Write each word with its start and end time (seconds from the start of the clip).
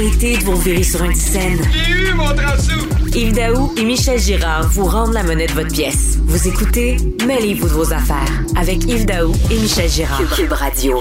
Arrêtez 0.00 0.38
de 0.38 0.44
vous 0.44 0.56
virer 0.56 0.82
sur 0.82 1.04
une 1.04 1.12
scène. 1.14 1.58
J'ai 1.74 1.92
eu 1.92 2.14
mon 2.14 2.34
transou. 2.34 2.88
Yves 3.14 3.34
Daou 3.34 3.70
et 3.76 3.84
Michel 3.84 4.18
Girard 4.18 4.66
vous 4.70 4.86
rendent 4.86 5.12
la 5.12 5.22
monnaie 5.22 5.46
de 5.46 5.52
votre 5.52 5.70
pièce. 5.70 6.18
Vous 6.24 6.48
écoutez 6.48 6.96
Mêlez-vous 7.26 7.68
de 7.68 7.72
vos 7.74 7.92
affaires 7.92 8.42
avec 8.56 8.82
Yves 8.86 9.04
Daou 9.04 9.30
et 9.50 9.60
Michel 9.60 9.90
Girard. 9.90 10.22
Cube 10.34 10.52
Radio. 10.52 10.96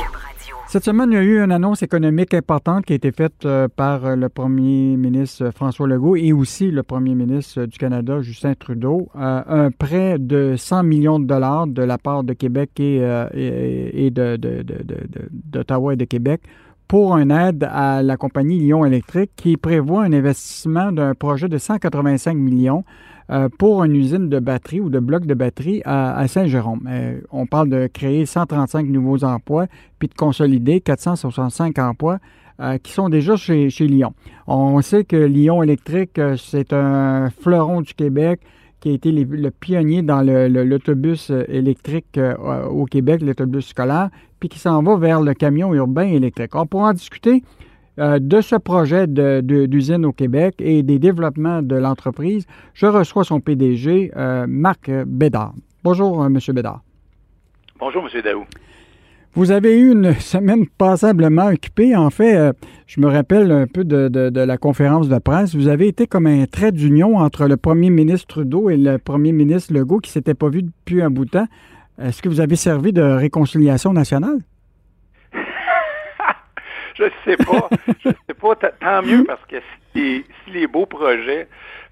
Cette 0.68 0.84
semaine, 0.84 1.12
il 1.12 1.16
y 1.16 1.18
a 1.18 1.24
eu 1.24 1.42
une 1.42 1.54
annonce 1.54 1.82
économique 1.82 2.34
importante 2.34 2.86
qui 2.86 2.92
a 2.92 2.98
été 2.98 3.14
faite 3.14 3.46
euh, 3.46 3.70
par 3.74 4.06
euh, 4.06 4.16
le 4.18 4.28
premier 4.28 4.98
ministre 4.98 5.50
François 5.56 5.88
Legault 5.88 6.18
et 6.18 6.34
aussi 6.34 6.70
le 6.70 6.84
premier 6.84 7.16
ministre 7.16 7.66
du 7.66 7.78
Canada, 7.78 8.22
Justin 8.22 8.54
Trudeau. 8.54 9.08
Euh, 9.16 9.42
un 9.48 9.72
prêt 9.72 10.18
de 10.20 10.56
100 10.58 10.84
millions 10.84 11.20
de 11.20 11.26
dollars 11.26 11.68
de 11.68 11.84
la 11.84 11.98
part 11.98 12.26
de 12.26 12.34
Québec 12.34 12.72
et, 12.82 12.98
et, 13.34 14.08
et 14.08 14.12
d'Ottawa 14.12 15.94
et 15.94 15.96
de 15.96 16.06
Québec 16.06 16.42
pour 16.90 17.16
une 17.18 17.30
aide 17.30 17.70
à 17.72 18.02
la 18.02 18.18
compagnie 18.18 18.58
Lyon 18.58 18.84
Électrique 18.84 19.30
qui 19.36 19.58
prévoit 19.58 20.04
un 20.04 20.12
investissement 20.12 20.92
d'un 20.92 21.14
projet 21.14 21.48
de 21.48 21.60
185 21.60 22.34
millions 22.36 22.84
euh, 23.30 23.48
pour 23.60 23.84
une 23.84 23.96
usine 23.96 24.28
de 24.28 24.40
batterie 24.40 24.82
ou 24.82 24.90
de 24.90 24.98
blocs 24.98 25.28
de 25.28 25.36
batterie 25.36 25.84
à, 25.86 26.28
Saint-Jérôme. 26.28 26.90
Euh, 26.90 27.22
on 27.32 27.46
parle 27.46 27.70
de 27.70 27.86
créer 27.86 28.26
135 28.26 28.88
nouveaux 28.88 29.24
emplois 29.24 29.68
puis 30.00 30.08
de 30.08 30.16
consolider 30.16 30.82
465 30.82 31.78
emplois 31.78 32.18
euh, 32.60 32.80
qui 32.80 32.92
sont 32.92 33.10
déjà 33.10 33.36
chez, 33.36 33.70
chez 33.70 33.86
Lyon. 33.86 34.16
On 34.48 34.82
sait 34.82 35.04
que 35.04 35.16
Lyon 35.16 35.62
Électrique, 35.62 36.20
c'est 36.38 36.74
un 36.74 37.30
fleuron 37.30 37.82
du 37.82 37.94
Québec 37.94 38.42
qui 38.80 38.90
a 38.90 38.94
été 38.94 39.12
le 39.12 39.52
pionnier 39.52 40.02
dans 40.02 40.22
l'autobus 40.22 41.32
électrique 41.50 42.18
au 42.72 42.86
Québec, 42.86 43.22
l'autobus 43.22 43.68
scolaire, 43.68 44.10
puis 44.40 44.50
qui 44.50 44.60
s'en 44.60 44.82
va 44.84 44.98
vers 44.98 45.22
le 45.22 45.34
camion 45.34 45.74
urbain 45.74 46.08
électrique. 46.08 46.56
On 46.56 46.66
pourra 46.66 46.90
en 46.90 46.94
discuter 46.94 47.44
euh, 48.00 48.18
de 48.22 48.40
ce 48.40 48.56
projet 48.56 49.08
d'usine 49.08 50.06
au 50.06 50.14
Québec 50.14 50.56
et 50.60 50.84
des 50.84 51.00
développements 51.00 51.62
de 51.62 51.76
l'entreprise, 51.76 52.46
je 52.74 52.86
reçois 52.86 53.26
son 53.26 53.42
PDG, 53.42 54.12
euh, 54.16 54.46
Marc 54.48 54.90
Bédard. 55.06 55.54
Bonjour, 55.84 56.24
euh, 56.24 56.28
M. 56.28 56.40
Bédard. 56.54 56.82
Bonjour, 57.78 58.08
M. 58.14 58.22
Daou. 58.22 58.46
Vous 59.34 59.52
avez 59.52 59.78
eu 59.78 59.92
une 59.92 60.14
semaine 60.20 60.66
passablement 60.78 61.48
occupée. 61.48 61.94
En 61.94 62.10
fait, 62.10 62.54
je 62.88 63.02
me 63.02 63.08
rappelle 63.08 63.52
un 63.52 63.68
peu 63.68 63.84
de, 63.84 64.40
la 64.40 64.58
conférence 64.58 65.10
de 65.10 65.20
presse. 65.20 65.54
Vous 65.54 65.68
avez 65.68 65.88
été 65.88 66.08
comme 66.08 66.26
un 66.26 66.46
trait 66.46 66.72
d'union 66.72 67.18
entre 67.18 67.48
le 67.48 67.58
premier 67.58 67.90
ministre 67.90 68.28
Trudeau 68.28 68.70
et 68.70 68.78
le 68.78 68.98
premier 68.98 69.34
ministre 69.34 69.74
Legault 69.74 70.00
qui 70.00 70.10
ne 70.10 70.14
s'étaient 70.14 70.34
pas 70.36 70.48
vus 70.48 70.64
depuis 70.64 71.02
un 71.02 71.10
bout 71.10 71.26
de 71.26 71.32
temps. 71.32 71.48
Est-ce 72.02 72.22
que 72.22 72.30
vous 72.30 72.40
avez 72.40 72.56
servi 72.56 72.94
de 72.94 73.02
réconciliation 73.02 73.92
nationale? 73.92 74.38
je 76.96 77.04
sais 77.26 77.38
pas. 77.38 77.70
je 78.00 78.10
sais 78.10 78.34
pas. 78.34 78.56
Tant 78.56 79.02
mieux 79.02 79.26
parce 79.26 79.46
que 79.46 79.58
si, 79.94 80.24
les 80.48 80.68
beaux 80.68 80.86
projets 80.86 81.48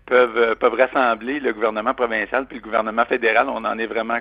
peuvent, 0.05 0.37
euh, 0.37 0.55
peuvent 0.55 0.75
rassembler 0.75 1.39
le 1.41 1.51
gouvernement 1.51 1.93
provincial 1.93 2.45
puis 2.45 2.57
le 2.57 2.63
gouvernement 2.63 3.05
fédéral, 3.05 3.49
on 3.49 3.65
en 3.65 3.77
est 3.77 3.87
vraiment, 3.87 4.19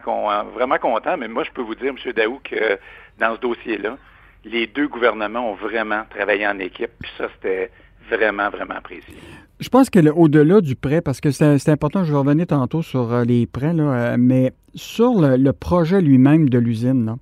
vraiment 0.54 0.78
content. 0.78 1.16
Mais 1.16 1.28
moi, 1.28 1.44
je 1.44 1.52
peux 1.52 1.62
vous 1.62 1.76
dire, 1.76 1.92
M. 1.92 2.12
Daou, 2.12 2.40
que 2.42 2.78
dans 3.18 3.36
ce 3.36 3.40
dossier-là, 3.40 3.96
les 4.44 4.66
deux 4.66 4.88
gouvernements 4.88 5.52
ont 5.52 5.54
vraiment 5.54 6.02
travaillé 6.10 6.46
en 6.46 6.58
équipe. 6.58 6.90
Puis 7.00 7.10
ça, 7.16 7.28
c'était 7.34 7.70
vraiment, 8.08 8.50
vraiment 8.50 8.74
apprécié. 8.74 9.14
Je 9.58 9.68
pense 9.68 9.88
que 9.88 9.98
au-delà 10.10 10.60
du 10.60 10.76
prêt, 10.76 11.00
parce 11.00 11.20
que 11.20 11.30
c'est 11.30 11.68
important, 11.68 12.04
je 12.04 12.12
vais 12.12 12.18
revenir 12.18 12.46
tantôt 12.46 12.82
sur 12.82 13.12
euh, 13.12 13.24
les 13.24 13.46
prêts, 13.46 13.72
là, 13.72 13.82
euh, 13.82 14.16
mais 14.18 14.52
sur 14.74 15.14
le, 15.20 15.52
projet 15.52 16.02
lui-même 16.02 16.50
de 16.50 16.58
l'usine, 16.58 17.16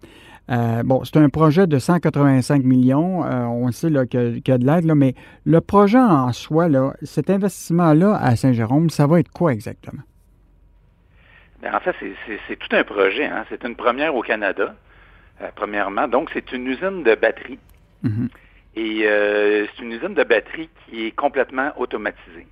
euh, 0.50 0.82
bon, 0.84 1.04
c'est 1.04 1.16
un 1.16 1.28
projet 1.28 1.66
de 1.66 1.78
185 1.78 2.62
millions. 2.64 3.24
Euh, 3.24 3.44
on 3.44 3.70
sait 3.72 3.88
qu'il 4.08 4.42
y, 4.46 4.50
a 4.50 4.58
de 4.58 4.66
l'aide, 4.66 4.84
mais 4.94 5.14
le 5.44 5.60
projet 5.60 5.98
en 5.98 6.32
soi, 6.32 6.68
cet 7.02 7.30
investissement-là 7.30 8.16
à 8.16 8.36
Saint-Jérôme, 8.36 8.90
ça 8.90 9.06
va 9.06 9.20
être 9.20 9.30
quoi 9.30 9.52
exactement? 9.52 10.02
Ben, 11.62 11.74
en 11.74 11.80
fait, 11.80 11.96
c'est 12.46 12.56
tout 12.56 12.76
un 12.76 12.84
projet. 12.84 13.24
Hein. 13.24 13.44
C'est 13.48 13.64
une 13.64 13.74
première 13.74 14.14
au 14.14 14.22
Canada, 14.22 14.74
euh, 15.40 15.48
premièrement. 15.54 16.08
Donc, 16.08 16.30
c'est 16.34 16.52
une 16.52 16.66
usine 16.66 17.02
de 17.02 17.14
batterie. 17.14 17.58
Mm-hmm. 18.04 18.28
Et 18.76 19.04
c'est 19.06 19.82
une 19.82 19.92
usine 19.92 20.14
de 20.14 20.24
batterie 20.24 20.68
qui 20.88 21.06
est 21.06 21.12
complètement 21.12 21.72
automatisée. 21.76 22.46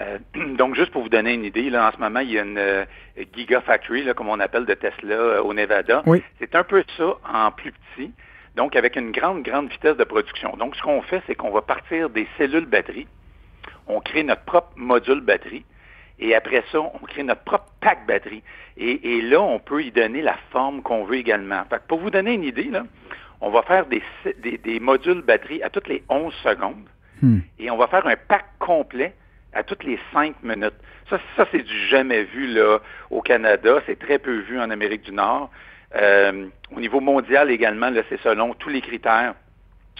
Euh, 0.00 0.18
donc, 0.56 0.74
juste 0.74 0.90
pour 0.90 1.02
vous 1.02 1.08
donner 1.08 1.34
une 1.34 1.44
idée, 1.44 1.70
là, 1.70 1.88
en 1.88 1.92
ce 1.92 1.98
moment, 1.98 2.20
il 2.20 2.30
y 2.30 2.38
a 2.38 2.42
une 2.42 2.58
euh, 2.58 2.84
Gigafactory, 3.34 4.04
là, 4.04 4.14
comme 4.14 4.28
on 4.28 4.40
appelle 4.40 4.64
de 4.64 4.74
Tesla 4.74 5.14
euh, 5.14 5.42
au 5.42 5.54
Nevada. 5.54 6.02
C'est 6.38 6.54
un 6.54 6.64
peu 6.64 6.84
ça 6.96 7.16
en 7.32 7.50
plus 7.50 7.72
petit, 7.72 8.12
donc 8.56 8.76
avec 8.76 8.96
une 8.96 9.12
grande, 9.12 9.42
grande 9.42 9.70
vitesse 9.70 9.96
de 9.96 10.04
production. 10.04 10.56
Donc, 10.56 10.76
ce 10.76 10.82
qu'on 10.82 11.02
fait, 11.02 11.22
c'est 11.26 11.34
qu'on 11.34 11.50
va 11.50 11.62
partir 11.62 12.10
des 12.10 12.26
cellules 12.38 12.66
batterie, 12.66 13.06
on 13.86 14.00
crée 14.00 14.22
notre 14.22 14.42
propre 14.42 14.72
module 14.76 15.20
batterie, 15.20 15.64
et 16.20 16.34
après 16.34 16.64
ça, 16.72 16.80
on 16.80 17.06
crée 17.06 17.22
notre 17.22 17.42
propre 17.42 17.70
pack 17.80 18.06
batterie. 18.06 18.42
Et, 18.76 19.22
là, 19.22 19.40
on 19.40 19.58
peut 19.58 19.82
y 19.82 19.90
donner 19.90 20.20
la 20.20 20.36
forme 20.50 20.82
qu'on 20.82 21.04
veut 21.04 21.16
également. 21.16 21.62
pour 21.86 21.98
vous 21.98 22.10
donner 22.10 22.34
une 22.34 22.44
idée, 22.44 22.64
là, 22.64 22.84
on 23.40 23.50
va 23.50 23.62
faire 23.62 23.86
des, 23.86 24.02
des, 24.58 24.80
modules 24.80 25.22
batterie 25.22 25.62
à 25.62 25.70
toutes 25.70 25.88
les 25.88 26.02
11 26.08 26.34
secondes, 26.42 26.86
hmm. 27.22 27.38
et 27.58 27.70
on 27.70 27.76
va 27.76 27.86
faire 27.86 28.06
un 28.06 28.16
pack 28.16 28.46
complet 28.58 29.14
à 29.52 29.62
toutes 29.62 29.84
les 29.84 29.98
cinq 30.12 30.42
minutes. 30.42 30.74
Ça, 31.08 31.18
ça 31.36 31.46
c'est 31.50 31.62
du 31.62 31.86
jamais 31.86 32.24
vu 32.24 32.46
là, 32.48 32.80
au 33.10 33.22
Canada. 33.22 33.80
C'est 33.86 33.98
très 33.98 34.18
peu 34.18 34.38
vu 34.40 34.60
en 34.60 34.70
Amérique 34.70 35.02
du 35.02 35.12
Nord. 35.12 35.50
Euh, 35.96 36.48
au 36.74 36.80
niveau 36.80 37.00
mondial 37.00 37.50
également, 37.50 37.90
là, 37.90 38.02
c'est 38.08 38.20
selon 38.20 38.54
tous 38.54 38.68
les 38.68 38.82
critères 38.82 39.34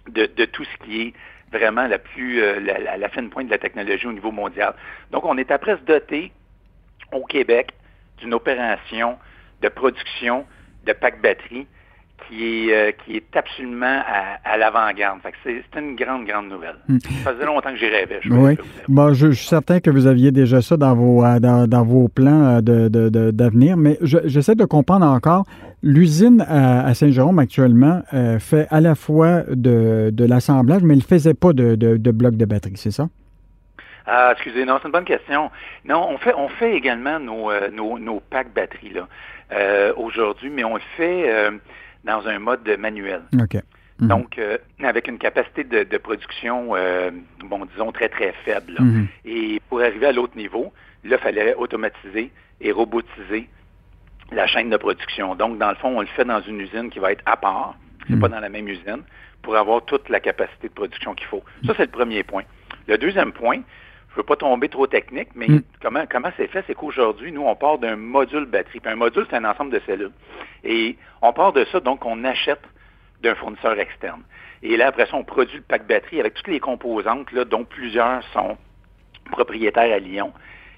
de, 0.09 0.45
tout 0.45 0.65
ce 0.65 0.85
qui 0.85 1.01
est 1.01 1.13
vraiment 1.51 1.87
la 1.87 1.99
plus 1.99 2.43
euh, 2.43 2.61
la, 2.61 2.97
la, 2.97 3.09
fine 3.09 3.31
pointe 3.31 3.47
de 3.47 3.51
la 3.51 3.59
technologie 3.59 4.07
au 4.07 4.13
niveau 4.13 4.31
mondial. 4.31 4.75
Donc, 5.11 5.25
on 5.25 5.39
est 5.39 5.51
après 5.51 5.77
se 5.77 5.83
doter 5.83 6.31
au 7.13 7.25
Québec 7.25 7.73
d'une 8.19 8.35
opération 8.35 9.19
de 9.63 9.69
production 9.69 10.47
de 10.85 10.93
packs 10.93 11.21
batterie 11.23 11.67
qui 12.27 12.69
est, 12.69 12.75
euh, 12.75 12.93
qui 13.05 13.17
est 13.17 13.37
absolument 13.37 14.03
à, 14.45 14.57
l'avant-garde. 14.57 15.21
C'est 15.43 15.63
une 15.77 15.95
grande, 15.95 16.27
grande 16.27 16.49
nouvelle. 16.49 16.77
Hmm. 16.89 16.99
Ça 17.25 17.33
faisait 17.33 17.47
longtemps 17.47 17.71
que 17.71 17.77
j'y 17.77 17.89
rêvais. 17.89 18.21
Je 18.23 18.31
oui. 18.31 18.59
Bon, 18.89 19.13
je, 19.13 19.31
suis 19.31 19.47
certain 19.47 19.81
que 19.81 19.91
vous 19.91 20.07
aviez 20.07 20.31
déjà 20.31 20.61
ça 20.61 20.77
dans 20.77 20.95
vos, 20.95 21.25
euh, 21.25 21.39
dans, 21.39 21.85
vos 21.85 22.09
plans 22.09 22.61
euh, 22.67 23.31
d'avenir, 23.31 23.77
mais 23.77 23.99
j'essaie 24.03 24.55
de 24.55 24.65
comprendre 24.65 25.07
encore. 25.07 25.45
L'usine 25.83 26.45
à, 26.49 26.93
Saint-Jérôme 26.95 27.39
actuellement 27.39 28.03
fait 28.41 28.67
à 28.71 28.81
la 28.81 28.97
fois 28.97 29.43
de, 29.49 30.13
l'assemblage, 30.25 30.83
mais 30.83 30.95
elle 30.95 31.01
ne 31.01 31.05
faisait 31.05 31.35
pas 31.35 31.53
de, 31.53 31.77
de 31.77 32.11
blocs 32.11 32.37
de 32.37 32.45
batterie, 32.45 32.77
c'est 32.77 32.91
ça? 32.91 33.09
Ah, 34.07 34.31
excusez, 34.33 34.65
non, 34.65 34.79
c'est 34.81 34.89
une 34.89 34.93
bonne 34.93 35.05
question. 35.05 35.51
Non, 35.85 36.09
on 36.11 36.19
fait, 36.19 36.35
on 36.35 36.49
fait 36.49 36.75
également 36.75 37.21
nos, 37.21 37.51
nos, 37.71 37.99
nos 37.99 38.21
packs 38.21 38.53
batteries 38.53 38.95
là 38.95 39.07
aujourd'hui, 39.97 40.51
mais 40.51 40.65
on 40.65 40.75
le 40.75 40.83
fait 40.97 41.51
dans 42.05 42.27
un 42.27 42.39
mode 42.39 42.69
manuel. 42.79 43.23
Mhm. 44.01 44.09
Donc, 44.09 44.39
euh, 44.39 44.59
avec 44.83 45.09
une 45.09 45.19
capacité 45.19 45.65
de, 45.65 45.99
production, 45.99 46.77
euh, 46.77 47.11
bon, 47.45 47.65
disons, 47.67 47.91
très, 47.93 48.09
très 48.09 48.33
faible. 48.45 48.75
Mhm. 48.79 49.09
Et 49.25 49.61
pour 49.69 49.81
arriver 49.81 50.07
à 50.07 50.13
l'autre 50.13 50.37
niveau, 50.37 50.73
là, 51.05 51.17
il 51.17 51.23
fallait 51.23 51.55
automatiser 51.55 52.31
et 52.61 52.73
robotiser 52.73 53.49
la 54.31 54.47
chaîne 54.47 54.71
de 54.71 54.77
production. 54.77 55.35
Donc, 55.35 55.59
dans 55.59 55.71
le 55.71 55.77
fond, 55.77 55.97
on 55.97 56.01
le 56.01 56.07
fait 56.07 56.25
dans 56.25 56.41
une 56.41 56.61
usine 56.61 56.91
qui 56.91 56.99
va 56.99 57.13
être 57.13 57.23
à 57.27 57.37
part, 57.37 57.77
c'est 58.09 58.19
pas 58.19 58.29
dans 58.29 58.41
la 58.41 58.49
même 58.49 58.69
usine, 58.69 59.03
pour 59.43 59.57
avoir 59.57 59.85
toute 59.85 60.09
la 60.09 60.21
capacité 60.21 60.69
de 60.69 60.73
production 60.73 61.15
qu'il 61.15 61.27
faut. 61.27 61.43
Ça, 61.67 61.75
c'est 61.77 61.87
le 61.87 61.91
premier 61.91 62.23
point. 62.23 62.45
Le 62.87 62.99
deuxième 62.99 63.33
point, 63.33 63.61
veux 64.19 64.27
pas 64.27 64.37
tomber 64.37 64.69
trop 64.69 64.87
technique, 64.87 65.29
mais 65.35 65.49
Mm. 65.49 65.63
comment 65.83 66.05
comment 66.11 66.31
c'est 66.37 66.47
fait, 66.49 66.63
c'est 66.67 66.75
qu'aujourd'hui, 66.75 67.33
nous, 67.33 67.43
on 67.43 67.55
part 67.57 67.79
d'un 67.79 67.97
module 67.97 68.45
batterie. 68.45 68.81
Puis 68.81 68.93
un 68.93 68.97
module, 68.97 69.27
c'est 69.31 69.37
un 69.37 69.45
ensemble 69.45 69.71
de 69.73 69.81
cellules. 69.87 70.13
Et 70.65 70.97
on 71.23 71.33
part 71.33 71.53
de 71.53 71.65
ça, 71.67 71.81
donc 71.81 72.05
on 72.05 72.25
achète 72.25 72.61
d'un 73.23 73.35
fournisseur 73.35 73.79
externe. 73.79 74.23
Et 74.63 74.77
là, 74.77 74.89
après 74.89 75.07
ça, 75.07 75.17
on 75.17 75.25
produit 75.25 75.57
le 75.59 75.63
pack 75.63 75.87
batterie 75.87 76.21
avec 76.21 76.35
toutes 76.35 76.49
les 76.49 76.61
composantes, 76.61 77.31
là, 77.33 77.45
dont 77.45 77.65
plusieurs 77.65 78.23
sont 78.33 78.57
propriétaires 79.31 79.93
à 79.95 79.99
Lyon. 79.99 80.33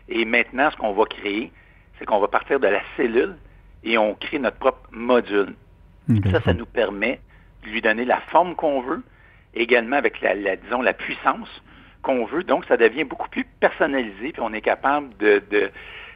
Et 0.09 0.25
maintenant, 0.25 0.71
ce 0.71 0.77
qu'on 0.77 0.93
va 0.93 1.05
créer, 1.05 1.53
c'est 1.99 2.05
qu'on 2.05 2.19
va 2.21 2.29
partir 2.29 2.61
de 2.61 2.67
la 2.67 2.81
cellule 2.97 3.37
et 3.85 3.97
on 3.99 4.15
crée 4.15 4.39
notre 4.39 4.59
propre 4.59 4.81
module. 4.91 5.55
OK. 6.11 6.29
Ça, 6.31 6.41
ça 6.41 6.53
nous 6.55 6.67
permet 6.67 7.21
de 7.65 7.69
lui 7.71 7.81
donner 7.81 8.05
la 8.05 8.21
forme 8.33 8.55
qu'on 8.57 8.81
veut, 8.81 9.03
également 9.55 9.97
avec 9.97 10.21
la, 10.21 10.35
la- 10.35 10.57
disons, 10.57 10.83
la 10.83 10.93
puissance 10.93 11.49
qu'on 12.03 12.25
veut. 12.25 12.45
Donc, 12.45 12.65
ça 12.67 12.77
devient 12.77 13.05
beaucoup 13.05 13.29
plus 13.29 13.45
personnalisé, 13.45 14.33
puis 14.33 14.43
on 14.43 14.53
est 14.53 14.61
capable 14.61 15.17
de, 15.19 15.43
de 15.51 15.71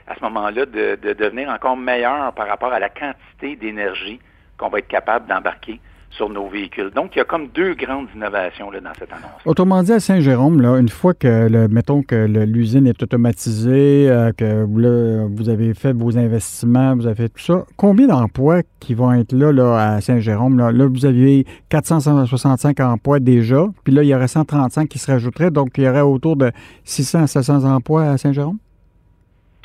à 0.06 0.14
ce 0.14 0.20
moment-là, 0.24 0.66
de, 0.66 0.98
de 1.02 1.12
devenir 1.14 1.48
encore 1.48 1.76
meilleur 1.76 2.32
par 2.34 2.46
rapport 2.46 2.72
à 2.72 2.78
la 2.78 2.90
quantité 2.90 3.56
d'énergie 3.56 4.20
qu'on 4.58 4.68
va 4.68 4.78
être 4.78 4.88
capable 4.88 5.26
d'embarquer 5.26 5.80
sur 6.16 6.28
nos 6.28 6.48
véhicules. 6.48 6.90
Donc, 6.90 7.14
il 7.14 7.18
y 7.18 7.20
a 7.20 7.24
comme 7.24 7.48
deux 7.48 7.74
grandes 7.74 8.08
innovations 8.14 8.70
là, 8.70 8.80
dans 8.80 8.94
cette 8.94 9.12
annonce. 9.12 9.40
Autrement 9.44 9.82
dit, 9.82 9.92
à 9.92 10.00
Saint-Jérôme, 10.00 10.60
là, 10.60 10.78
une 10.78 10.88
fois 10.88 11.14
que, 11.14 11.48
le, 11.48 11.68
mettons 11.68 12.02
que 12.02 12.26
l'usine 12.26 12.86
est 12.86 13.02
automatisée, 13.02 14.08
euh, 14.08 14.32
que 14.32 14.64
vous, 14.64 14.78
là, 14.78 15.26
vous 15.28 15.48
avez 15.48 15.74
fait 15.74 15.92
vos 15.92 16.16
investissements, 16.16 16.94
vous 16.94 17.06
avez 17.06 17.16
fait 17.16 17.28
tout 17.28 17.40
ça, 17.40 17.64
combien 17.76 18.06
d'emplois 18.06 18.62
qui 18.80 18.94
vont 18.94 19.12
être 19.12 19.32
là, 19.32 19.52
là 19.52 19.94
à 19.94 20.00
Saint-Jérôme? 20.00 20.58
Là? 20.58 20.72
Là, 20.72 20.86
vous 20.86 21.04
aviez 21.04 21.44
465 21.68 22.80
emplois 22.80 23.18
déjà, 23.18 23.66
puis 23.84 23.92
là, 23.92 24.02
il 24.02 24.08
y 24.08 24.14
aurait 24.14 24.28
135 24.28 24.88
qui 24.88 24.98
se 24.98 25.10
rajouteraient, 25.10 25.50
donc 25.50 25.76
il 25.76 25.84
y 25.84 25.88
aurait 25.88 26.00
autour 26.00 26.36
de 26.36 26.52
600 26.84 27.22
à 27.22 27.26
700 27.26 27.64
emplois 27.64 28.04
à 28.04 28.18
Saint-Jérôme? 28.18 28.58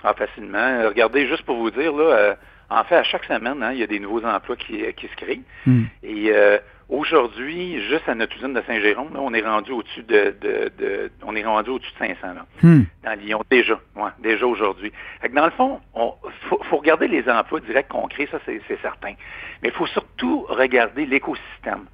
Ah, 0.04 0.14
facilement. 0.14 0.88
Regardez, 0.88 1.28
juste 1.28 1.44
pour 1.44 1.58
vous 1.58 1.72
dire, 1.72 1.92
là, 1.92 2.04
euh, 2.04 2.34
en 2.70 2.84
fait, 2.84 2.96
à 2.96 3.04
chaque 3.04 3.26
semaine, 3.26 3.62
hein, 3.64 3.72
il 3.74 3.80
y 3.80 3.84
a 3.84 3.88
des 3.88 4.00
nouveaux 4.00 4.24
emplois 4.26 4.56
qui, 4.56 4.84
euh, 4.84 4.92
qui 4.92 5.08
se 5.08 5.16
créent. 5.16 5.42
Hmm. 5.66 5.84
Et 6.04 6.32
euh, 6.32 6.58
aujourd'hui, 6.90 7.82
juste 7.90 8.08
à 8.08 8.16
notre 8.16 8.36
usine 8.36 8.54
de 8.54 8.62
Saint-Jérôme, 8.68 9.10
on 9.16 9.34
est 9.34 9.42
rendu 9.42 9.72
au-dessus 9.72 10.04
de, 10.04 10.36
de, 10.42 10.72
de- 10.78 11.12
on 11.24 11.36
est 11.36 11.44
rendu 11.46 11.70
au-dessus 11.72 11.92
de 11.94 11.98
500 11.98 12.34
là, 12.34 12.46
Hmm. 12.62 12.84
dans 13.04 13.20
Lyon 13.20 13.42
déjà, 13.50 13.80
ouais, 13.96 14.10
déjà 14.20 14.46
aujourd'hui. 14.46 14.92
Dans 15.34 15.46
le 15.46 15.52
fond, 15.52 15.80
on 15.94 16.14
faut, 16.50 16.62
faut 16.70 16.78
regarder 16.78 17.08
les 17.08 17.28
emplois 17.30 17.60
directs 17.62 17.88
qu'on 17.90 18.08
crée, 18.08 18.28
ça 18.32 18.40
c'est 18.46 18.62
certain. 18.82 19.14
Mais 19.62 19.70
il 19.70 19.74
faut 19.74 19.88
surtout 19.88 20.46
regarder 20.50 21.06
l'écosystème 21.06 21.86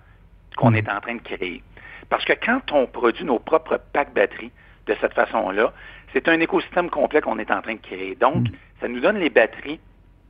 qu'on 0.58 0.72
Mhm. 0.72 0.76
est 0.78 0.90
en 0.90 1.00
train 1.02 1.16
de 1.16 1.22
créer. 1.22 1.62
Parce 2.10 2.24
que 2.26 2.34
quand 2.34 2.72
on 2.72 2.86
produit 2.88 3.26
nos 3.26 3.40
propres 3.40 3.80
packs 3.94 4.14
batteries 4.14 4.52
de 4.88 4.96
cette 5.02 5.14
façon-là, 5.14 5.74
c'est 6.14 6.28
un 6.30 6.40
écosystème 6.40 6.90
complet 6.90 7.20
qu'on 7.22 7.40
est 7.40 7.52
en 7.52 7.62
train 7.62 7.74
de 7.76 7.80
créer. 7.82 8.16
Donc, 8.16 8.46
ça 8.80 8.88
nous 8.88 9.00
donne 9.02 9.18
les 9.18 9.30
batteries 9.30 9.80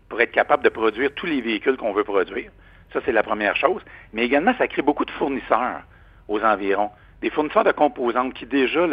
pour 0.09 0.21
être 0.21 0.31
capable 0.31 0.63
de 0.63 0.69
produire 0.69 1.13
tous 1.13 1.25
les 1.25 1.41
véhicules 1.41 1.77
qu'on 1.77 1.93
veut 1.93 2.03
produire. 2.03 2.51
Ça, 2.93 2.99
c'est 3.05 3.11
la 3.11 3.23
première 3.23 3.55
chose. 3.55 3.81
Mais 4.13 4.23
également, 4.23 4.53
ça 4.57 4.67
crée 4.67 4.81
beaucoup 4.81 5.05
de 5.05 5.11
fournisseurs 5.11 5.81
aux 6.27 6.41
environs. 6.41 6.91
Des 7.21 7.29
fournisseurs 7.29 7.63
de 7.63 7.71
composantes 7.71 8.33
qui 8.33 8.45
déjà 8.45 8.87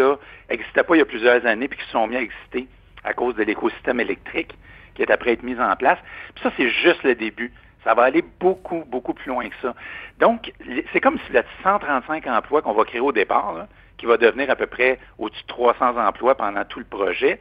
n'existaient 0.51 0.85
pas 0.85 0.97
il 0.97 0.99
y 0.99 1.03
a 1.03 1.07
plusieurs 1.07 1.45
années 1.47 1.69
puis 1.69 1.79
qui 1.79 1.85
se 1.85 1.93
sont 1.93 2.07
mis 2.07 2.17
à 2.17 2.21
exister 2.21 2.67
à 3.05 3.13
cause 3.13 3.35
de 3.35 3.43
l'écosystème 3.43 4.01
électrique 4.01 4.55
qui 4.95 5.03
est 5.03 5.11
après 5.11 5.33
être 5.33 5.43
mis 5.43 5.59
en 5.59 5.75
place. 5.77 5.99
Puis 6.35 6.43
ça, 6.43 6.53
c'est 6.57 6.69
juste 6.69 7.03
le 7.03 7.15
début. 7.15 7.53
Ça 7.85 7.95
va 7.95 8.05
aller 8.05 8.23
beaucoup, 8.41 8.85
beaucoup 8.87 9.13
plus 9.13 9.29
loin 9.29 9.49
que 9.49 9.55
ça. 9.61 9.75
Donc, 10.21 10.53
c'est 10.93 11.01
comme 11.01 11.19
si 11.27 11.33
les 11.33 11.43
135 11.65 12.27
emplois 12.29 12.63
qu'on 12.63 12.75
va 12.75 12.85
créer 12.85 13.01
au 13.01 13.13
départ, 13.13 13.55
là, 13.55 13.69
qui 13.99 14.07
va 14.07 14.17
devenir 14.17 14.51
à 14.51 14.57
peu 14.57 14.67
près 14.67 14.99
au-dessus 15.19 15.43
de 15.43 15.49
300 15.49 15.97
emplois 15.97 16.37
pendant 16.37 16.65
tout 16.65 16.79
le 16.79 16.85
projet, 16.85 17.41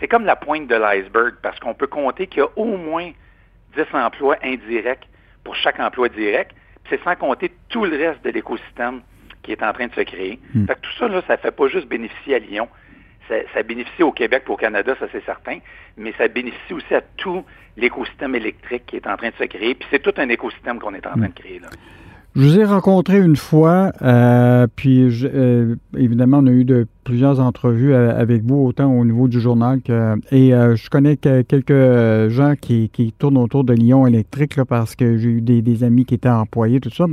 c'est 0.00 0.08
comme 0.08 0.24
la 0.24 0.36
pointe 0.36 0.66
de 0.66 0.74
l'iceberg 0.74 1.34
parce 1.42 1.58
qu'on 1.58 1.74
peut 1.74 1.86
compter 1.86 2.26
qu'il 2.26 2.38
y 2.38 2.42
a 2.42 2.48
au 2.56 2.76
moins 2.76 3.10
10 3.76 3.82
emplois 3.92 4.36
indirects 4.42 5.08
pour 5.44 5.54
chaque 5.54 5.80
emploi 5.80 6.08
direct. 6.08 6.52
Puis 6.84 6.96
C'est 6.96 7.04
sans 7.04 7.16
compter 7.16 7.52
tout 7.68 7.84
le 7.84 7.96
reste 7.96 8.24
de 8.24 8.30
l'écosystème 8.30 9.02
qui 9.42 9.52
est 9.52 9.62
en 9.62 9.72
train 9.72 9.86
de 9.86 9.94
se 9.94 10.00
créer. 10.00 10.40
Hmm. 10.54 10.66
Fait 10.66 10.74
que 10.74 10.80
tout 10.80 10.92
ça, 10.98 11.08
là, 11.08 11.22
ça 11.26 11.36
fait 11.36 11.50
pas 11.50 11.68
juste 11.68 11.88
bénéficier 11.88 12.34
à 12.34 12.38
Lyon. 12.38 12.68
Ça, 13.28 13.36
ça 13.54 13.62
bénéficie 13.62 14.02
au 14.02 14.12
Québec 14.12 14.44
et 14.46 14.50
au 14.50 14.56
Canada, 14.56 14.94
ça 15.00 15.06
c'est 15.10 15.24
certain, 15.24 15.58
mais 15.96 16.12
ça 16.16 16.28
bénéficie 16.28 16.74
aussi 16.74 16.94
à 16.94 17.00
tout 17.16 17.44
l'écosystème 17.76 18.34
électrique 18.36 18.86
qui 18.86 18.96
est 18.96 19.06
en 19.06 19.16
train 19.16 19.30
de 19.30 19.34
se 19.34 19.44
créer. 19.44 19.74
Puis 19.74 19.88
c'est 19.90 20.00
tout 20.00 20.14
un 20.16 20.28
écosystème 20.28 20.78
qu'on 20.78 20.94
est 20.94 21.06
en 21.06 21.12
train 21.12 21.28
de 21.28 21.34
créer. 21.34 21.58
Là. 21.58 21.68
Je 22.36 22.42
vous 22.42 22.58
ai 22.60 22.64
rencontré 22.64 23.18
une 23.18 23.36
fois, 23.36 23.92
euh, 24.02 24.66
puis 24.76 25.10
je- 25.10 25.26
euh, 25.32 25.74
évidemment, 25.96 26.40
on 26.42 26.46
a 26.46 26.50
eu 26.50 26.64
de, 26.66 26.86
plusieurs 27.02 27.40
entrevues 27.40 27.94
euh, 27.94 28.14
avec 28.14 28.42
vous, 28.44 28.56
autant 28.56 28.92
au 28.92 29.04
niveau 29.06 29.26
du 29.26 29.40
journal 29.40 29.80
que. 29.80 30.16
Et 30.32 30.52
euh, 30.52 30.76
je 30.76 30.90
connais 30.90 31.16
que- 31.16 31.40
quelques 31.42 32.30
gens 32.30 32.52
qui, 32.60 32.90
qui 32.90 33.12
tournent 33.12 33.38
autour 33.38 33.64
de 33.64 33.72
Lyon 33.72 34.06
électrique, 34.06 34.56
là, 34.56 34.66
parce 34.66 34.94
que 34.94 35.16
j'ai 35.16 35.28
eu 35.30 35.40
des, 35.40 35.62
des 35.62 35.82
amis 35.82 36.04
qui 36.04 36.14
étaient 36.14 36.28
employés, 36.28 36.78
tout 36.78 36.90
ça. 36.90 37.06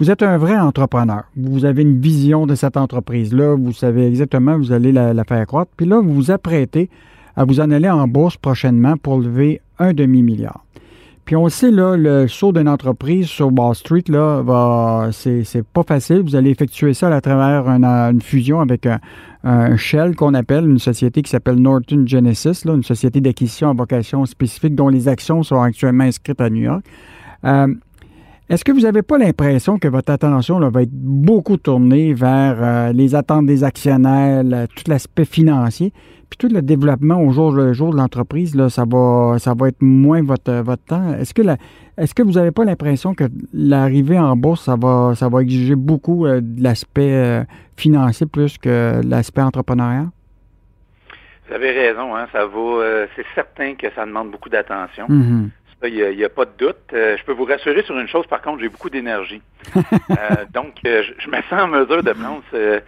Vous 0.00 0.10
êtes 0.10 0.24
un 0.24 0.38
vrai 0.38 0.58
entrepreneur. 0.58 1.22
Vous 1.36 1.64
avez 1.64 1.82
une 1.82 2.00
vision 2.00 2.44
de 2.46 2.56
cette 2.56 2.76
entreprise-là. 2.76 3.54
Vous 3.54 3.72
savez 3.72 4.08
exactement 4.08 4.58
vous 4.58 4.72
allez 4.72 4.90
la, 4.90 5.14
la 5.14 5.22
faire 5.22 5.46
croître. 5.46 5.70
Puis 5.76 5.86
là, 5.86 6.00
vous 6.00 6.12
vous 6.12 6.30
apprêtez 6.32 6.90
à 7.36 7.44
vous 7.44 7.60
en 7.60 7.70
aller 7.70 7.88
en 7.88 8.08
bourse 8.08 8.36
prochainement 8.36 8.96
pour 8.96 9.18
lever 9.18 9.60
un 9.78 9.92
demi-milliard. 9.92 10.64
Puis 11.24 11.36
on 11.36 11.48
sait, 11.48 11.70
là, 11.70 11.96
le 11.96 12.28
saut 12.28 12.52
d'une 12.52 12.68
entreprise 12.68 13.26
sur 13.26 13.50
Wall 13.52 13.74
Street, 13.74 14.04
là, 14.08 14.42
va, 14.42 15.08
c'est, 15.10 15.42
c'est 15.44 15.64
pas 15.66 15.82
facile. 15.82 16.20
Vous 16.20 16.36
allez 16.36 16.50
effectuer 16.50 16.92
ça 16.92 17.08
à 17.14 17.20
travers 17.20 17.66
une, 17.68 17.84
une 17.84 18.20
fusion 18.20 18.60
avec 18.60 18.84
un, 18.84 19.00
un 19.42 19.76
Shell 19.76 20.16
qu'on 20.16 20.34
appelle, 20.34 20.68
une 20.68 20.78
société 20.78 21.22
qui 21.22 21.30
s'appelle 21.30 21.56
Norton 21.56 22.04
Genesis, 22.06 22.64
là, 22.64 22.74
une 22.74 22.82
société 22.82 23.20
d'acquisition 23.20 23.70
à 23.70 23.72
vocation 23.72 24.26
spécifique 24.26 24.74
dont 24.74 24.88
les 24.88 25.08
actions 25.08 25.42
sont 25.42 25.60
actuellement 25.60 26.04
inscrites 26.04 26.40
à 26.40 26.50
New 26.50 26.62
York. 26.62 26.84
Euh, 27.44 27.74
est-ce 28.50 28.64
que 28.64 28.72
vous 28.72 28.80
n'avez 28.80 29.02
pas 29.02 29.16
l'impression 29.16 29.78
que 29.78 29.88
votre 29.88 30.12
attention 30.12 30.58
là, 30.58 30.68
va 30.68 30.82
être 30.82 30.92
beaucoup 30.92 31.56
tournée 31.56 32.12
vers 32.12 32.56
euh, 32.60 32.92
les 32.92 33.14
attentes 33.14 33.46
des 33.46 33.64
actionnaires, 33.64 34.44
là, 34.44 34.66
tout 34.66 34.84
l'aspect 34.86 35.24
financier, 35.24 35.92
puis 36.28 36.36
tout 36.36 36.54
le 36.54 36.60
développement 36.60 37.22
au 37.22 37.30
jour 37.30 37.52
le 37.52 37.72
jour 37.72 37.92
de 37.92 37.96
l'entreprise, 37.96 38.54
là, 38.54 38.68
ça 38.68 38.84
va, 38.86 39.38
ça 39.38 39.54
va 39.56 39.68
être 39.68 39.80
moins 39.80 40.22
votre, 40.22 40.52
votre 40.52 40.84
temps? 40.84 41.14
Est-ce 41.14 41.32
que, 41.32 41.42
la, 41.42 41.56
est-ce 41.96 42.14
que 42.14 42.22
vous 42.22 42.32
n'avez 42.32 42.50
pas 42.50 42.64
l'impression 42.64 43.14
que 43.14 43.24
l'arrivée 43.54 44.18
en 44.18 44.36
bourse, 44.36 44.64
ça 44.64 44.76
va, 44.76 45.14
ça 45.14 45.28
va 45.28 45.40
exiger 45.40 45.74
beaucoup 45.74 46.26
euh, 46.26 46.40
de 46.42 46.62
l'aspect 46.62 47.14
euh, 47.14 47.44
financier 47.76 48.26
plus 48.26 48.58
que 48.58 49.00
l'aspect 49.06 49.42
entrepreneurial? 49.42 50.08
Vous 51.48 51.54
avez 51.54 51.70
raison, 51.72 52.14
hein, 52.16 52.26
ça 52.32 52.46
va. 52.46 52.58
euh, 52.58 53.06
c'est 53.16 53.26
certain 53.34 53.74
que 53.74 53.86
ça 53.94 54.04
demande 54.04 54.30
beaucoup 54.30 54.48
d'attention. 54.48 55.06
Mhm. 55.08 55.50
Il 55.88 56.16
n'y 56.16 56.24
a, 56.24 56.28
pas 56.28 56.44
de 56.44 56.52
doute. 56.58 56.76
Euh, 56.92 57.16
je 57.16 57.24
peux 57.24 57.32
vous 57.32 57.44
rassurer 57.44 57.82
sur 57.82 57.98
une 57.98 58.08
chose, 58.08 58.26
par 58.26 58.40
contre, 58.42 58.60
j'ai 58.62 58.68
beaucoup 58.68 58.90
d'énergie. 58.90 59.42
Euh, 60.10 60.44
donc, 60.52 60.74
euh, 60.86 61.02
je, 61.02 61.12
je 61.18 61.28
me 61.30 61.40
sens 61.42 61.62
en 61.62 61.66
mesure 61.68 62.02
de 62.02 62.12
prendre 62.12 62.42
ce, 62.52 62.80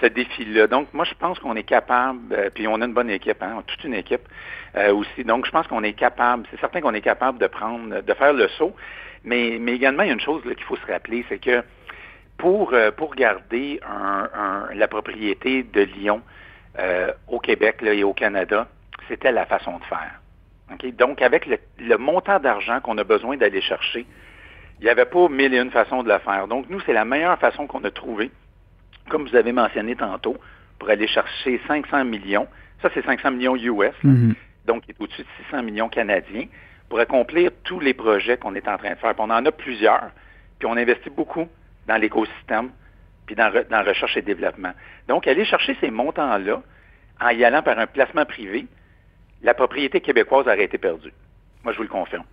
ce 0.00 0.06
défi-là. 0.06 0.66
Donc, 0.66 0.88
moi, 0.94 1.04
je 1.04 1.14
pense 1.14 1.38
qu'on 1.38 1.56
est 1.56 1.64
capable, 1.64 2.18
euh, 2.32 2.48
puis 2.54 2.66
on 2.68 2.80
a 2.80 2.84
une 2.86 2.94
bonne 2.94 3.10
équipe, 3.10 3.42
hein, 3.42 3.62
toute 3.66 3.82
une 3.84 3.94
équipe 3.94 4.22
aussi. 4.92 5.24
Donc, 5.24 5.46
je 5.46 5.50
pense 5.50 5.66
qu'on 5.66 5.82
est 5.82 5.92
capable, 5.94 6.44
c'est 6.50 6.60
certain 6.60 6.80
qu'on 6.80 6.94
est 6.94 7.00
capable 7.00 7.38
de 7.38 7.46
prendre, 7.48 8.00
de 8.02 8.14
faire 8.14 8.32
le 8.32 8.46
saut. 8.48 8.74
Mais, 9.24 9.58
mais 9.60 9.72
également, 9.72 10.04
il 10.04 10.06
y 10.06 10.10
a 10.10 10.14
une 10.14 10.20
chose 10.20 10.42
qu'il 10.42 10.62
faut 10.64 10.76
se 10.76 10.86
rappeler, 10.86 11.24
c'est 11.28 11.38
que 11.40 11.62
pour, 12.38 12.72
pour 12.96 13.14
garder 13.16 13.80
un, 13.86 14.28
un- 14.32 14.74
la 14.74 14.86
propriété 14.88 15.64
de 15.64 15.82
Lyon 15.82 16.22
au 17.28 17.40
Québec 17.40 17.82
là, 17.82 17.92
et 17.92 18.04
au 18.04 18.14
Canada, 18.14 18.68
c'était 19.08 19.32
la 19.32 19.44
façon 19.44 19.76
de 19.78 19.84
faire. 19.84 20.19
Donc, 20.98 21.22
avec 21.22 21.46
le, 21.46 21.58
le 21.78 21.96
montant 21.98 22.38
d'argent 22.38 22.80
qu'on 22.80 22.96
a 22.98 23.04
besoin 23.04 23.36
d'aller 23.36 23.60
chercher, 23.60 24.06
il 24.80 24.84
n'y 24.84 24.90
avait 24.90 25.04
pas 25.04 25.28
mille 25.28 25.52
et 25.52 25.58
une 25.58 25.70
façons 25.70 26.02
de 26.02 26.08
le 26.08 26.18
faire. 26.20 26.48
Donc, 26.48 26.70
nous, 26.70 26.80
c'est 26.86 26.92
la 26.92 27.04
meilleure 27.04 27.38
façon 27.38 27.66
qu'on 27.66 27.84
a 27.84 27.90
trouvée, 27.90 28.30
comme 29.10 29.28
vous 29.28 29.36
avez 29.36 29.52
mentionné 29.52 29.94
tantôt, 29.94 30.36
pour 30.78 30.88
aller 30.88 31.06
chercher 31.06 31.60
500 31.68 32.04
millions. 32.06 32.48
Ça, 32.80 32.88
c'est 32.94 33.04
500 33.04 33.32
millions 33.32 33.56
US. 33.56 33.94
Mhm. 34.02 34.34
donc 34.66 34.84
qui 34.84 34.92
est 34.92 35.00
au-dessus 35.00 35.22
de 35.22 35.44
600 35.50 35.62
millions 35.62 35.88
canadiens, 35.88 36.46
pour 36.88 36.98
accomplir 36.98 37.50
tous 37.64 37.80
les 37.80 37.92
projets 37.92 38.36
qu'on 38.36 38.54
est 38.54 38.68
en 38.68 38.78
train 38.78 38.90
de 38.90 38.98
faire. 38.98 39.14
Puis 39.14 39.24
on 39.26 39.30
en 39.30 39.44
a 39.44 39.52
plusieurs, 39.52 40.10
puis 40.58 40.66
on 40.66 40.76
investit 40.76 41.10
beaucoup 41.10 41.46
dans 41.86 41.96
l'écosystème, 41.96 42.70
puis 43.26 43.34
dans, 43.34 43.52
dans 43.70 43.84
recherche 43.84 44.16
et 44.16 44.22
développement. 44.22 44.72
Donc, 45.08 45.26
aller 45.26 45.44
chercher 45.44 45.76
ces 45.80 45.90
montants-là, 45.90 46.62
en 47.20 47.28
y 47.28 47.44
allant 47.44 47.62
par 47.62 47.78
un 47.78 47.86
placement 47.86 48.24
privé, 48.24 48.66
la 49.42 49.54
propriété 49.54 50.00
québécoise 50.00 50.46
aurait 50.46 50.64
été 50.64 50.78
perdue. 50.78 51.12
Moi, 51.64 51.72
je 51.72 51.78
vous 51.78 51.82
le 51.82 51.88
confirme. 51.88 52.24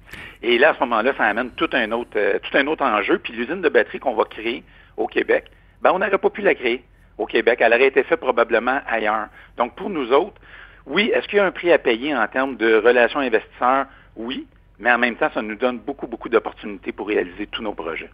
Et 0.42 0.58
là, 0.58 0.72
à 0.72 0.74
ce 0.76 0.80
moment-là, 0.82 1.14
ça 1.18 1.26
amène 1.26 1.52
tout 1.52 1.70
un 1.74 1.92
autre, 1.92 2.12
euh, 2.16 2.40
tout 2.40 2.58
un 2.58 2.66
autre 2.68 2.84
enjeu. 2.84 3.20
Puis 3.20 3.34
l'usine 3.34 3.62
de 3.62 3.70
batterie 3.70 4.00
qu'on 4.00 4.16
va 4.16 4.24
créer 4.24 4.64
au 4.96 5.08
Québec, 5.08 5.46
ben, 5.82 5.92
on 5.94 6.00
n'aurait 6.00 6.18
pas 6.18 6.30
pu 6.30 6.42
la 6.42 6.56
créer 6.56 6.84
au 7.18 7.26
Québec. 7.26 7.60
Elle 7.62 7.74
aurait 7.74 7.88
été 7.88 8.04
faite 8.04 8.20
probablement 8.20 8.80
ailleurs. 8.88 9.28
Donc, 9.58 9.76
pour 9.76 9.90
nous 9.90 10.12
autres, 10.12 10.40
oui, 10.86 11.12
est-ce 11.14 11.28
qu'il 11.28 11.38
y 11.38 11.42
a 11.42 11.46
un 11.46 11.52
prix 11.52 11.72
à 11.72 11.78
payer 11.78 12.16
en 12.16 12.26
termes 12.28 12.56
de 12.56 12.76
relations 12.76 13.20
investisseurs? 13.20 13.88
Oui, 14.16 14.48
mais 14.80 14.92
en 14.92 14.98
même 14.98 15.16
temps, 15.16 15.30
ça 15.34 15.42
nous 15.42 15.56
donne 15.56 15.80
beaucoup, 15.80 16.08
beaucoup 16.08 16.30
d'opportunités 16.30 16.94
pour 16.94 17.08
réaliser 17.08 17.48
tous 17.48 17.62
nos 17.62 17.74
projets. 17.74 18.10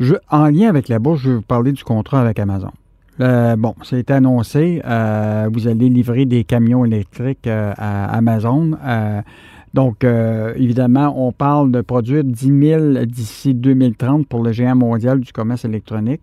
Je, 0.00 0.14
en 0.30 0.46
lien 0.48 0.68
avec 0.68 0.88
la 0.88 0.98
bourse, 0.98 1.20
je 1.20 1.30
vais 1.30 1.34
vous 1.36 1.42
parler 1.42 1.72
du 1.72 1.84
contrat 1.84 2.20
avec 2.20 2.38
Amazon. 2.38 2.72
Euh, 3.20 3.56
bon, 3.56 3.74
ça 3.82 3.96
a 3.96 3.98
été 3.98 4.12
annoncé. 4.12 4.82
Euh, 4.84 5.48
vous 5.52 5.68
allez 5.68 5.88
livrer 5.88 6.26
des 6.26 6.44
camions 6.44 6.84
électriques 6.84 7.46
euh, 7.46 7.72
à 7.76 8.16
Amazon. 8.16 8.76
donc, 9.74 10.04
évidemment, 10.04 11.14
on 11.16 11.32
parle 11.32 11.70
de 11.70 11.80
produire 11.80 12.24
10 12.24 12.94
000 12.94 13.04
d'ici 13.06 13.54
2030 13.54 14.26
pour 14.26 14.42
le 14.42 14.52
géant 14.52 14.76
mondial 14.76 15.20
du 15.20 15.32
commerce 15.32 15.64
électronique. 15.64 16.22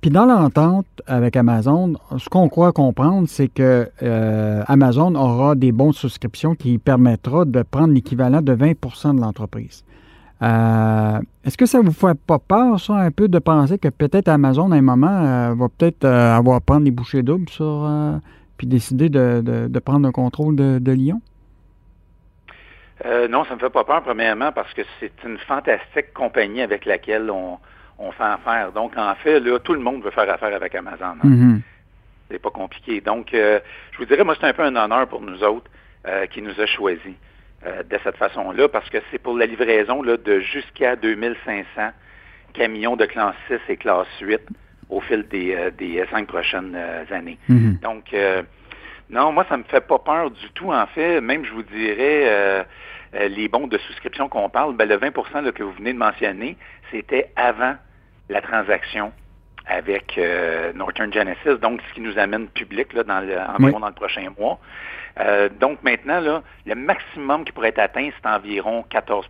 Puis 0.00 0.10
dans 0.10 0.24
l'entente 0.24 0.86
avec 1.06 1.36
Amazon, 1.36 1.92
ce 2.16 2.30
qu'on 2.30 2.48
croit 2.48 2.72
comprendre, 2.72 3.28
c'est 3.28 3.48
que 3.48 3.90
Amazon 4.66 5.14
aura 5.14 5.54
des 5.54 5.72
bons 5.72 5.90
de 5.90 5.94
souscription 5.94 6.54
qui 6.54 6.78
permettra 6.78 7.44
de 7.44 7.62
prendre 7.62 7.92
l'équivalent 7.92 8.40
de 8.40 8.54
20% 8.54 9.16
de 9.16 9.20
l'entreprise. 9.20 9.84
Euh, 10.42 11.20
est-ce 11.44 11.58
que 11.58 11.66
ça 11.66 11.80
vous 11.80 11.92
fait 11.92 12.18
pas 12.26 12.38
peur, 12.38 12.80
ça, 12.80 12.94
un 12.94 13.10
peu, 13.10 13.28
de 13.28 13.38
penser 13.38 13.78
que 13.78 13.88
peut-être 13.88 14.28
Amazon, 14.28 14.70
à 14.72 14.76
un 14.76 14.82
moment, 14.82 15.08
euh, 15.08 15.54
va 15.54 15.66
peut-être 15.68 16.04
euh, 16.04 16.36
avoir 16.36 16.62
prendre 16.62 16.84
des 16.84 16.90
bouchées 16.90 17.22
doubles 17.22 17.48
sur, 17.48 17.88
puis 18.56 18.66
décider 18.66 19.10
de, 19.10 19.78
prendre 19.80 20.06
le 20.06 20.12
contrôle 20.12 20.56
de, 20.56 20.92
Lyon? 20.92 21.20
non, 23.30 23.44
ça 23.44 23.50
ne 23.50 23.54
me 23.56 23.60
fait 23.60 23.70
pas 23.70 23.84
peur, 23.84 24.02
premièrement, 24.02 24.52
parce 24.52 24.72
que 24.74 24.82
c'est 24.98 25.12
une 25.24 25.38
fantastique 25.38 26.12
compagnie 26.14 26.62
avec 26.62 26.84
laquelle 26.84 27.30
on, 27.30 27.58
fait 28.12 28.24
affaire. 28.24 28.72
Donc, 28.72 28.96
en 28.96 29.14
fait, 29.16 29.40
là, 29.40 29.58
tout 29.58 29.74
le 29.74 29.80
monde 29.80 30.02
veut 30.02 30.10
faire 30.10 30.28
affaire 30.30 30.54
avec 30.54 30.74
Amazon. 30.74 31.16
Hein. 31.22 31.28
Mm-hmm. 31.28 31.60
C'est 32.30 32.38
pas 32.38 32.50
compliqué. 32.50 33.02
Donc, 33.02 33.28
je 33.32 33.98
vous 33.98 34.04
dirais, 34.06 34.24
moi, 34.24 34.34
c'est 34.40 34.46
un 34.46 34.52
peu 34.54 34.62
un 34.62 34.74
honneur 34.76 35.06
pour 35.06 35.20
nous 35.20 35.42
autres 35.42 35.70
qui 36.30 36.40
nous 36.40 36.58
a 36.58 36.66
choisis. 36.66 37.14
Euh, 37.66 37.82
de 37.82 37.98
cette 38.02 38.16
façon-là, 38.16 38.70
parce 38.70 38.88
que 38.88 38.96
c'est 39.10 39.18
pour 39.18 39.36
la 39.36 39.44
livraison 39.44 40.00
là, 40.00 40.16
de 40.16 40.40
jusqu'à 40.40 40.96
2500 40.96 41.90
camions 42.54 42.96
de 42.96 43.04
classe 43.04 43.34
6 43.48 43.58
et 43.68 43.76
classe 43.76 44.06
8 44.18 44.40
au 44.88 45.02
fil 45.02 45.28
des, 45.28 45.54
euh, 45.54 45.70
des 45.70 46.02
cinq 46.10 46.26
prochaines 46.26 46.72
euh, 46.74 47.04
années. 47.10 47.36
Mhm. 47.50 47.78
Donc, 47.82 48.16
non, 49.10 49.30
moi, 49.32 49.44
ça 49.50 49.58
me 49.58 49.64
fait 49.64 49.86
pas 49.86 49.98
peur 49.98 50.30
du 50.30 50.50
tout, 50.54 50.72
en 50.72 50.86
fait. 50.86 51.20
Même, 51.20 51.44
je 51.44 51.52
vous 51.52 51.62
dirais, 51.64 52.64
les 53.28 53.48
bons 53.48 53.66
de 53.66 53.76
souscription 53.76 54.30
qu'on 54.30 54.48
parle, 54.48 54.74
ben, 54.74 54.88
le 54.88 54.96
20 54.96 55.42
là, 55.42 55.52
que 55.52 55.62
vous 55.62 55.72
venez 55.72 55.92
de 55.92 55.98
mentionner, 55.98 56.56
c'était 56.90 57.30
avant 57.36 57.74
la 58.30 58.40
transaction 58.40 59.12
avec 59.70 60.20
Northern 60.74 61.12
Genesis, 61.12 61.60
donc 61.62 61.80
ce 61.88 61.94
qui 61.94 62.00
nous 62.00 62.18
amène 62.18 62.48
public 62.48 62.92
là, 62.92 63.04
dans 63.04 63.20
le, 63.20 63.38
environ 63.38 63.80
dans 63.80 63.88
le 63.88 63.94
prochain 63.94 64.26
mois. 64.38 64.58
Euh, 65.18 65.48
donc 65.60 65.82
maintenant, 65.82 66.20
là, 66.20 66.42
le 66.66 66.74
maximum 66.74 67.44
qui 67.44 67.52
pourrait 67.52 67.68
être 67.68 67.78
atteint, 67.78 68.08
c'est 68.14 68.28
environ 68.28 68.84
14% 68.90 69.24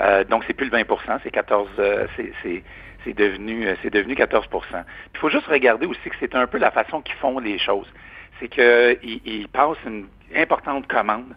euh, 0.00 0.24
Donc 0.24 0.44
c'est 0.46 0.54
plus 0.54 0.68
le 0.68 0.72
20 0.72 0.84
c'est 1.22 1.30
14 1.30 1.68
euh, 1.78 2.06
c'est 2.16 3.14
devenu 3.14 3.66
c'est 3.82 3.90
devenu 3.90 4.14
14 4.14 4.48
Il 5.14 5.18
faut 5.18 5.30
juste 5.30 5.46
regarder 5.46 5.86
aussi 5.86 6.10
que 6.10 6.16
c'est 6.20 6.34
un 6.34 6.46
peu 6.46 6.58
la 6.58 6.70
façon 6.70 7.00
qu'ils 7.00 7.14
font 7.14 7.38
les 7.38 7.58
choses. 7.58 7.90
C'est 8.38 8.48
qu'ils 8.48 9.48
passent 9.48 9.78
une 9.86 10.06
importante 10.36 10.86
commande 10.88 11.34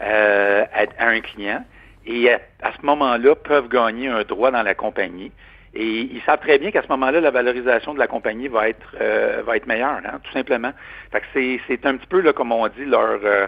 à, 0.00 0.64
un 0.98 1.20
client 1.20 1.64
et 2.06 2.32
à 2.32 2.72
ce 2.72 2.84
moment-là 2.84 3.36
peuvent 3.36 3.68
gagner 3.68 4.08
un 4.08 4.22
droit 4.22 4.50
dans 4.50 4.62
la 4.62 4.74
compagnie 4.74 5.30
et 5.74 6.00
ils 6.00 6.20
savent 6.22 6.40
très 6.40 6.58
bien 6.58 6.70
qu'à 6.70 6.82
ce 6.82 6.88
moment-là, 6.88 7.20
la 7.20 7.30
valorisation 7.30 7.94
de 7.94 7.98
la 7.98 8.06
compagnie 8.06 8.48
va 8.48 8.68
être 8.68 8.94
euh, 9.00 9.42
va 9.46 9.56
être 9.56 9.66
meilleure, 9.66 10.00
hein, 10.04 10.20
tout 10.22 10.32
simplement. 10.32 10.72
Fait 11.10 11.20
que 11.20 11.58
c'est, 11.66 11.86
un 11.86 11.96
petit 11.96 12.06
peu 12.06 12.20
là, 12.20 12.32
comme 12.34 12.52
on 12.52 12.68
dit, 12.68 12.84
leur 12.84 13.20
euh, 13.24 13.46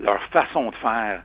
leur 0.00 0.22
façon 0.24 0.70
de 0.70 0.76
faire 0.76 1.22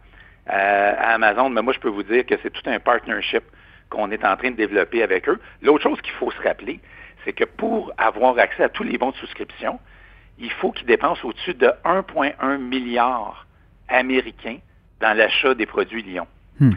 euh, 0.49 0.93
à 0.97 1.13
Amazon. 1.13 1.49
Mais 1.49 1.61
moi, 1.61 1.73
je 1.73 1.79
peux 1.79 1.89
vous 1.89 2.03
dire 2.03 2.25
que 2.25 2.35
c'est 2.43 2.49
tout 2.49 2.69
un 2.69 2.79
partnership 2.79 3.43
qu'on 3.89 4.11
est 4.11 4.25
en 4.25 4.35
train 4.35 4.51
de 4.51 4.57
développer 4.57 5.03
avec 5.03 5.29
eux. 5.29 5.39
L'autre 5.61 5.83
chose 5.83 6.01
qu'il 6.01 6.13
faut 6.13 6.31
se 6.31 6.41
rappeler, 6.41 6.81
c'est 7.23 7.33
que 7.33 7.45
pour 7.45 7.93
avoir 7.97 8.37
accès 8.37 8.63
à 8.63 8.69
tous 8.69 8.83
les 8.83 8.97
bons 8.97 9.11
de 9.11 9.15
souscription, 9.15 9.79
il 10.37 10.51
faut 10.51 10.71
qu'ils 10.71 10.87
dépensent 10.87 11.25
au-dessus 11.25 11.53
de 11.53 11.71
1,1 11.85 12.57
milliard 12.57 13.45
américains 13.87 14.57
dans 14.99 15.15
l'achat 15.15 15.53
des 15.53 15.65
produits 15.65 16.03
Lyon. 16.03 16.27
Hmm. 16.59 16.73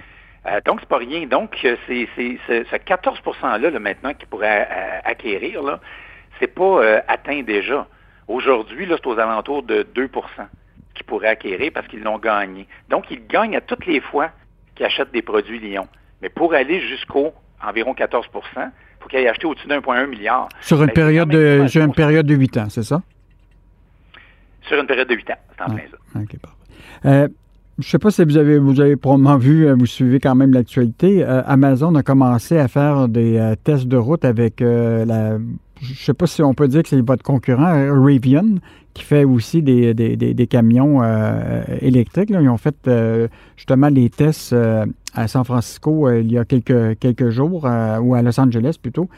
Euh, 0.46 0.60
donc, 0.64 0.80
c'est 0.80 0.88
pas 0.88 0.98
rien. 0.98 1.26
Donc, 1.26 1.56
euh, 1.64 1.76
c'est 1.86 2.08
ce 2.16 2.76
14 2.76 3.20
%-là 3.20 3.70
là, 3.70 3.78
maintenant 3.78 4.12
qu'ils 4.12 4.28
pourraient 4.28 4.68
euh, 4.70 5.00
acquérir, 5.04 5.62
là, 5.62 5.80
c'est 6.38 6.52
pas 6.52 7.02
atteint 7.08 7.42
déjà. 7.42 7.86
Aujourd'hui, 8.26 8.86
là, 8.86 8.96
c'est 8.98 9.06
aux 9.06 9.18
alentours 9.18 9.62
de 9.62 9.86
2% 9.94 10.08
qu'ils 10.94 11.06
pourraient 11.06 11.28
acquérir 11.28 11.70
parce 11.72 11.86
qu'ils 11.86 12.02
l'ont 12.02 12.18
gagné. 12.18 12.66
Donc, 12.88 13.10
ils 13.10 13.26
gagnent 13.26 13.56
à 13.56 13.60
toutes 13.60 13.86
les 13.86 14.00
fois 14.00 14.30
qu'ils 14.74 14.86
achètent 14.86 15.12
des 15.12 15.22
produits 15.22 15.60
Lyon. 15.60 15.86
Mais 16.22 16.28
pour 16.28 16.54
aller 16.54 16.80
jusqu'au 16.80 17.32
environ 17.62 17.94
14% 17.94 18.24
il 18.56 18.70
faut 19.00 19.08
qu'ils 19.08 19.20
aient 19.20 19.28
acheté 19.28 19.46
au-dessus 19.46 19.68
d'1,1 19.68 20.06
milliard. 20.06 20.48
Sur 20.60 20.80
une, 20.80 20.86
ben, 20.86 20.94
période 20.94 21.28
de, 21.28 21.66
une 21.78 21.94
période 21.94 22.26
de 22.26 22.34
8 22.34 22.56
ans, 22.56 22.70
c'est 22.70 22.82
ça? 22.82 23.02
Sur 24.62 24.80
une 24.80 24.86
période 24.86 25.08
de 25.08 25.14
8 25.14 25.30
ans, 25.30 25.38
c'est 25.56 25.62
en 25.62 25.66
plein 25.66 25.84
ça. 25.90 26.20
OK, 26.20 26.38
parfait. 26.40 27.34
Je 27.78 27.88
ne 27.88 27.90
sais 27.90 27.98
pas 27.98 28.12
si 28.12 28.22
vous 28.22 28.36
avez, 28.36 28.58
vous 28.58 28.80
avez 28.80 28.94
probablement 28.94 29.36
vu, 29.36 29.66
euh, 29.66 29.74
vous 29.74 29.86
suivez 29.86 30.20
quand 30.20 30.36
même 30.36 30.52
l'actualité. 30.52 31.24
Euh, 31.24 31.42
Amazon 31.44 31.94
a 31.96 32.04
commencé 32.04 32.56
à 32.56 32.68
faire 32.68 33.08
des 33.08 33.36
euh, 33.36 33.56
tests 33.62 33.86
de 33.86 33.96
route 33.96 34.24
avec 34.24 34.60
la. 34.60 35.38
Je 35.84 35.92
ne 35.92 35.96
sais 35.96 36.14
pas 36.14 36.26
si 36.26 36.42
on 36.42 36.54
peut 36.54 36.68
dire 36.68 36.82
que 36.82 36.88
c'est 36.88 37.00
votre 37.00 37.22
concurrent, 37.22 38.02
Rivian, 38.02 38.56
qui 38.94 39.04
fait 39.04 39.24
aussi 39.24 39.62
des, 39.62 39.92
des, 39.94 40.46
camions 40.46 41.02
électriques. 41.80 42.30
Ils 42.30 42.48
ont 42.48 42.56
fait 42.56 42.76
justement 43.56 43.88
les 43.88 44.08
tests 44.08 44.54
à 45.14 45.28
San 45.28 45.44
Francisco 45.44 46.10
il 46.10 46.32
y 46.32 46.38
a 46.38 46.44
quelques, 46.44 46.98
quelques 46.98 47.30
jours, 47.30 47.64
ou 48.02 48.14
à 48.14 48.22
Los 48.22 48.38
Angeles 48.40 48.76
plutôt, 48.80 49.08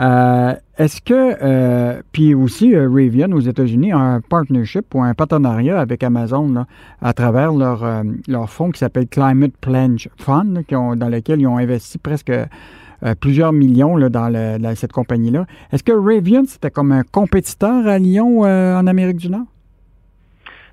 euh, 0.00 0.54
est-ce 0.76 1.00
que, 1.00 1.36
euh, 1.40 2.02
puis 2.10 2.34
aussi, 2.34 2.74
euh, 2.74 2.88
Rivian 2.90 3.30
aux 3.30 3.40
États-Unis 3.40 3.92
a 3.92 3.98
un 3.98 4.20
partnership 4.20 4.92
ou 4.94 5.02
un 5.02 5.14
partenariat 5.14 5.78
avec 5.78 6.02
Amazon 6.02 6.66
à 7.00 7.12
travers 7.12 7.52
leur, 7.52 8.02
leur 8.26 8.50
fonds 8.50 8.70
qui 8.70 8.80
s'appelle 8.80 9.06
Climate 9.06 9.52
Pledge 9.60 10.08
Fund, 10.16 10.64
dans 10.70 11.08
lequel 11.08 11.40
ils 11.40 11.46
ont 11.46 11.58
investi 11.58 11.98
presque 11.98 12.32
plusieurs 13.20 13.52
millions 13.52 13.98
dans, 14.08 14.74
cette 14.76 14.92
compagnie-là. 14.92 15.46
Est-ce 15.72 15.82
que 15.82 15.92
Rivian, 15.92 16.44
c'était 16.46 16.70
comme 16.70 16.92
un 16.92 17.02
compétiteur 17.02 17.86
à 17.86 17.98
Lyon 17.98 18.40
en 18.40 18.86
Amérique 18.86 19.18
du 19.18 19.28
Nord? 19.28 19.46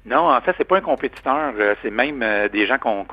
Non, 0.06 0.32
en 0.32 0.42
fait, 0.42 0.56
c'est 0.58 0.68
pas 0.68 0.78
un 0.78 0.82
compétiteur. 0.82 1.54
c'est 1.82 1.92
même 1.92 2.24
des 2.52 2.66
gens 2.66 2.78
qu'on 2.78 3.06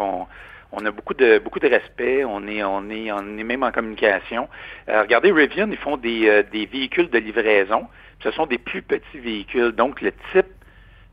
on 0.73 0.85
a 0.85 0.91
beaucoup 0.91 1.15
de 1.15 1.39
beaucoup 1.39 1.61
de 1.61 1.69
respect, 1.69 2.25
on 2.25 2.47
est 2.47 2.63
on 2.63 2.91
est 2.91 3.11
on 3.11 3.39
est 3.39 3.45
même 3.45 3.63
en 3.63 3.73
communication. 3.73 4.49
Euh, 4.89 5.03
regardez, 5.03 5.33
Rivian, 5.33 5.71
ils 5.71 5.79
font 5.79 5.97
des, 5.97 6.29
euh, 6.29 6.43
des 6.53 6.67
véhicules 6.67 7.09
de 7.09 7.19
livraison. 7.19 7.87
Ce 8.23 8.31
sont 8.31 8.47
des 8.47 8.59
plus 8.59 8.83
petits 8.83 9.19
véhicules. 9.19 9.73
Donc 9.73 10.01
le 10.01 10.13
type 10.33 10.47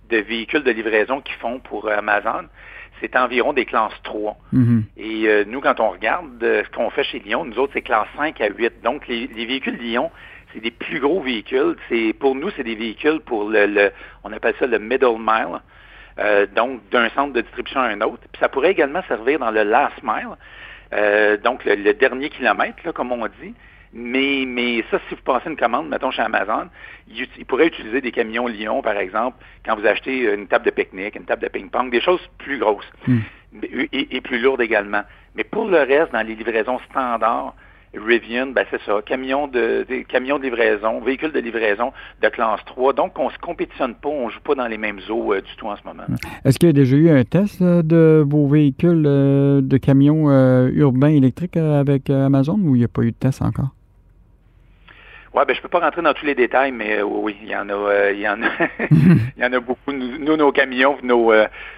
de 0.10 0.18
véhicules 0.18 0.64
de 0.64 0.72
livraison 0.72 1.22
qu'ils 1.22 1.38
font 1.38 1.60
pour 1.60 1.90
Amazon, 1.90 2.48
c'est 3.02 3.16
environ 3.16 3.54
des 3.54 3.66
classes 3.66 3.94
3. 4.04 4.38
Mm-hmm. 4.54 4.82
Et 4.98 5.28
euh, 5.28 5.44
nous, 5.48 5.62
quand 5.62 5.80
on 5.80 5.90
regarde 5.90 6.40
ce 6.42 6.70
qu'on 6.76 6.90
fait 6.90 7.04
chez 7.04 7.20
Lyon, 7.20 7.46
nous 7.46 7.60
autres, 7.60 7.74
c'est 7.74 7.82
classe 7.82 8.08
5 8.18 8.40
à 8.42 8.48
8. 8.48 8.82
Donc 8.84 9.08
les, 9.08 9.28
les 9.28 9.46
véhicules 9.46 9.78
Lyon, 9.78 10.12
c'est 10.54 10.62
des 10.62 10.72
plus 10.72 11.00
gros 11.00 11.22
véhicules. 11.22 11.76
C'est 11.90 12.14
pour 12.20 12.36
nous, 12.36 12.50
c'est 12.56 12.64
des 12.64 12.76
véhicules 12.76 13.20
pour 13.20 13.50
le, 13.50 13.66
le, 13.66 13.92
on 14.24 14.32
appelle 14.32 14.56
ça 14.60 14.68
le 14.68 14.80
middle 14.80 15.18
mile. 15.20 15.60
Euh, 16.18 16.46
donc 16.56 16.80
d'un 16.92 17.10
centre 17.10 17.34
de 17.34 17.42
distribution 17.42 17.82
à 17.82 17.88
un 17.88 18.00
autre. 18.00 18.22
Puis 18.32 18.40
ça 18.40 18.48
pourrait 18.48 18.72
également 18.72 19.02
servir 19.08 19.40
dans 19.40 19.52
le 19.52 19.64
last 19.64 20.02
mile, 20.02 20.30
euh, 20.94 21.36
donc 21.36 21.66
le, 21.66 21.94
dernier 21.94 22.30
kilomètre, 22.30 22.78
là, 22.86 22.94
comme 22.94 23.12
on 23.12 23.26
dit. 23.28 23.54
Mais, 23.98 24.44
mais 24.46 24.84
ça, 24.92 25.00
si 25.08 25.16
vous 25.16 25.22
passez 25.22 25.50
une 25.50 25.56
commande, 25.56 25.88
mettons 25.88 26.12
chez 26.12 26.22
Amazon, 26.22 26.68
il, 27.08 27.46
pourrait 27.46 27.68
utiliser 27.68 28.02
des 28.02 28.12
camions 28.12 28.46
Lyon, 28.48 28.82
par 28.82 28.98
exemple, 28.98 29.38
quand 29.66 29.76
vous 29.78 29.86
achetez 29.86 30.34
une 30.34 30.48
table 30.48 30.66
de 30.66 30.72
pique-nique, 30.72 31.16
une 31.16 31.24
table 31.24 31.44
de 31.44 31.48
ping-pong, 31.48 31.90
des 31.90 32.02
choses 32.02 32.20
plus 32.38 32.58
grosses 32.58 32.92
hmm. 33.08 33.20
et, 33.64 34.18
et, 34.18 34.22
plus 34.22 34.40
lourdes 34.40 34.62
également. 34.62 35.04
Mais 35.36 35.46
pour 35.46 35.66
le 35.66 35.80
reste, 35.80 36.12
dans 36.12 36.28
les 36.28 36.36
livraisons 36.36 36.80
standards, 36.90 37.56
Rivian, 37.98 38.48
ben 38.48 38.66
c'est 38.70 38.82
ça, 38.86 39.02
camion 39.06 39.48
de, 39.48 39.86
camions 40.08 40.38
de 40.38 40.44
livraison, 40.44 41.00
véhicules 41.00 41.32
de 41.32 41.40
livraison 41.40 41.92
de 42.22 42.28
classe 42.30 42.60
3. 42.66 42.94
Donc, 42.94 43.18
on 43.18 43.28
ne 43.28 43.32
se 43.32 43.40
compétitionne 43.40 43.96
pas, 43.96 44.10
on 44.10 44.28
ne 44.28 44.32
joue 44.32 44.42
pas 44.42 44.56
dans 44.56 44.68
les 44.68 44.78
mêmes 44.78 45.00
eaux 45.10 45.34
euh, 45.34 45.42
du 45.42 45.56
tout 45.58 45.68
en 45.68 45.76
ce 45.76 45.84
moment. 45.86 46.04
Est-ce 46.44 46.60
qu'il 46.60 46.68
y 46.68 46.70
a 46.70 46.74
déjà 46.74 46.96
eu 46.96 47.10
un 47.10 47.24
test 47.24 47.62
euh, 47.62 47.82
de 47.82 48.24
vos 48.28 48.48
véhicules 48.48 49.06
euh, 49.06 49.62
de 49.62 49.78
camions 49.78 50.30
urbains 50.70 51.10
électriques 51.10 51.58
avec 51.58 52.10
Amazon 52.10 52.60
ou 52.60 52.76
il 52.76 52.80
n'y 52.80 52.86
a 52.86 52.90
pas 52.90 53.04
eu 53.04 53.12
de 53.12 53.18
test 53.18 53.42
encore? 53.42 53.75
Oui, 55.36 55.44
ben, 55.48 55.54
je 55.54 55.62
peux 55.62 55.68
pas 55.68 55.80
rentrer 55.80 56.02
dans 56.02 56.14
tous 56.14 56.26
les 56.26 56.36
détails, 56.36 56.72
mais 56.72 57.02
oui, 57.02 57.36
il 57.42 57.50
y 57.50 57.56
en 57.56 57.70
a, 57.70 58.12
il 58.12 58.20
y 58.20 58.28
en 58.28 58.42
a, 58.42 58.48
il 58.92 59.44
y 59.44 59.46
en 59.46 59.52
a 59.52 59.60
beaucoup. 59.60 59.92
Nous, 59.92 60.38
nos 60.38 60.52
camions, 60.52 60.98
nos, 61.04 61.34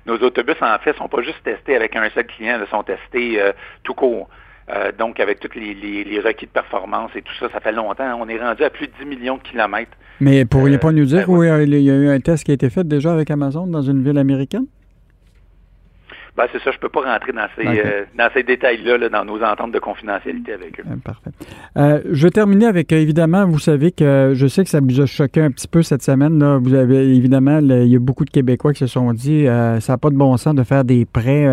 nos 0.05 0.17
autobus, 0.17 0.55
en 0.61 0.77
fait, 0.79 0.95
sont 0.97 1.09
pas 1.09 1.21
juste 1.21 1.43
testés 1.43 1.75
avec 1.75 1.95
un 1.95 2.09
seul 2.11 2.27
client, 2.27 2.59
ils 2.61 2.69
sont 2.69 2.83
testés 2.83 3.41
tout 3.83 3.93
court. 3.93 4.29
Euh, 4.69 4.91
donc, 4.97 5.19
avec 5.21 5.39
tous 5.39 5.57
les, 5.57 6.19
requis 6.19 6.45
de 6.45 6.51
performance 6.51 7.11
et 7.15 7.21
tout 7.21 7.33
ça, 7.39 7.47
ça 7.53 7.61
fait 7.61 7.71
longtemps. 7.71 8.19
On 8.19 8.27
est 8.27 8.37
rendu 8.37 8.63
à 8.63 8.69
plus 8.69 8.87
de 8.87 8.91
10 8.99 9.05
millions 9.05 9.37
de 9.37 9.41
kilomètres. 9.41 9.91
Mais 10.19 10.43
pourriez 10.43 10.75
euh, 10.75 10.79
pas 10.79 10.91
nous 10.91 11.05
dire 11.05 11.27
ben 11.27 11.33
où 11.33 11.43
il 11.43 11.83
y 11.83 11.89
a 11.89 11.93
eu 11.93 12.09
un 12.09 12.19
test 12.19 12.43
qui 12.43 12.51
a 12.51 12.53
été 12.53 12.69
fait 12.69 12.85
déjà 12.85 13.13
avec 13.13 13.31
Amazon 13.31 13.65
dans 13.67 13.81
une 13.81 14.03
ville 14.03 14.17
américaine? 14.17 14.65
Ben, 16.37 16.45
c'est 16.51 16.61
ça, 16.61 16.69
je 16.69 16.77
peux 16.77 16.89
pas 16.89 17.01
rentrer 17.01 17.31
dans 17.31 17.47
ces, 17.55 17.65
euh, 17.65 18.03
dans 18.15 18.29
ces 18.31 18.43
détails-là, 18.43 19.09
dans 19.09 19.25
nos 19.25 19.41
ententes 19.43 19.71
de 19.71 19.79
confidentialité 19.79 20.53
avec 20.53 20.79
eux. 20.79 20.83
Euh, 20.85 20.95
parfait. 21.03 21.31
Euh, 21.77 21.99
je 22.11 22.23
vais 22.27 22.29
terminer 22.29 22.67
avec, 22.67 22.91
évidemment, 22.91 23.47
vous 23.47 23.57
savez 23.57 23.91
que 23.91 24.33
je 24.35 24.45
sais 24.45 24.63
que 24.63 24.69
ça 24.69 24.79
vous 24.79 25.01
a 25.01 25.07
choqué 25.07 25.41
un 25.41 25.49
petit 25.49 25.67
peu 25.67 25.81
cette 25.81 26.03
semaine. 26.03 26.37
Là. 26.37 26.59
Vous 26.61 26.75
avez, 26.75 27.15
évidemment, 27.15 27.57
il 27.57 27.87
y 27.87 27.95
a 27.95 27.99
beaucoup 27.99 28.23
de 28.23 28.29
Québécois 28.29 28.73
qui 28.73 28.79
se 28.79 28.87
sont 28.87 29.13
dit 29.13 29.45
ça 29.45 29.93
n'a 29.93 29.97
pas 29.97 30.11
de 30.11 30.15
bon 30.15 30.37
sens 30.37 30.53
de 30.53 30.61
faire 30.61 30.83
des 30.83 31.05
prêts 31.05 31.47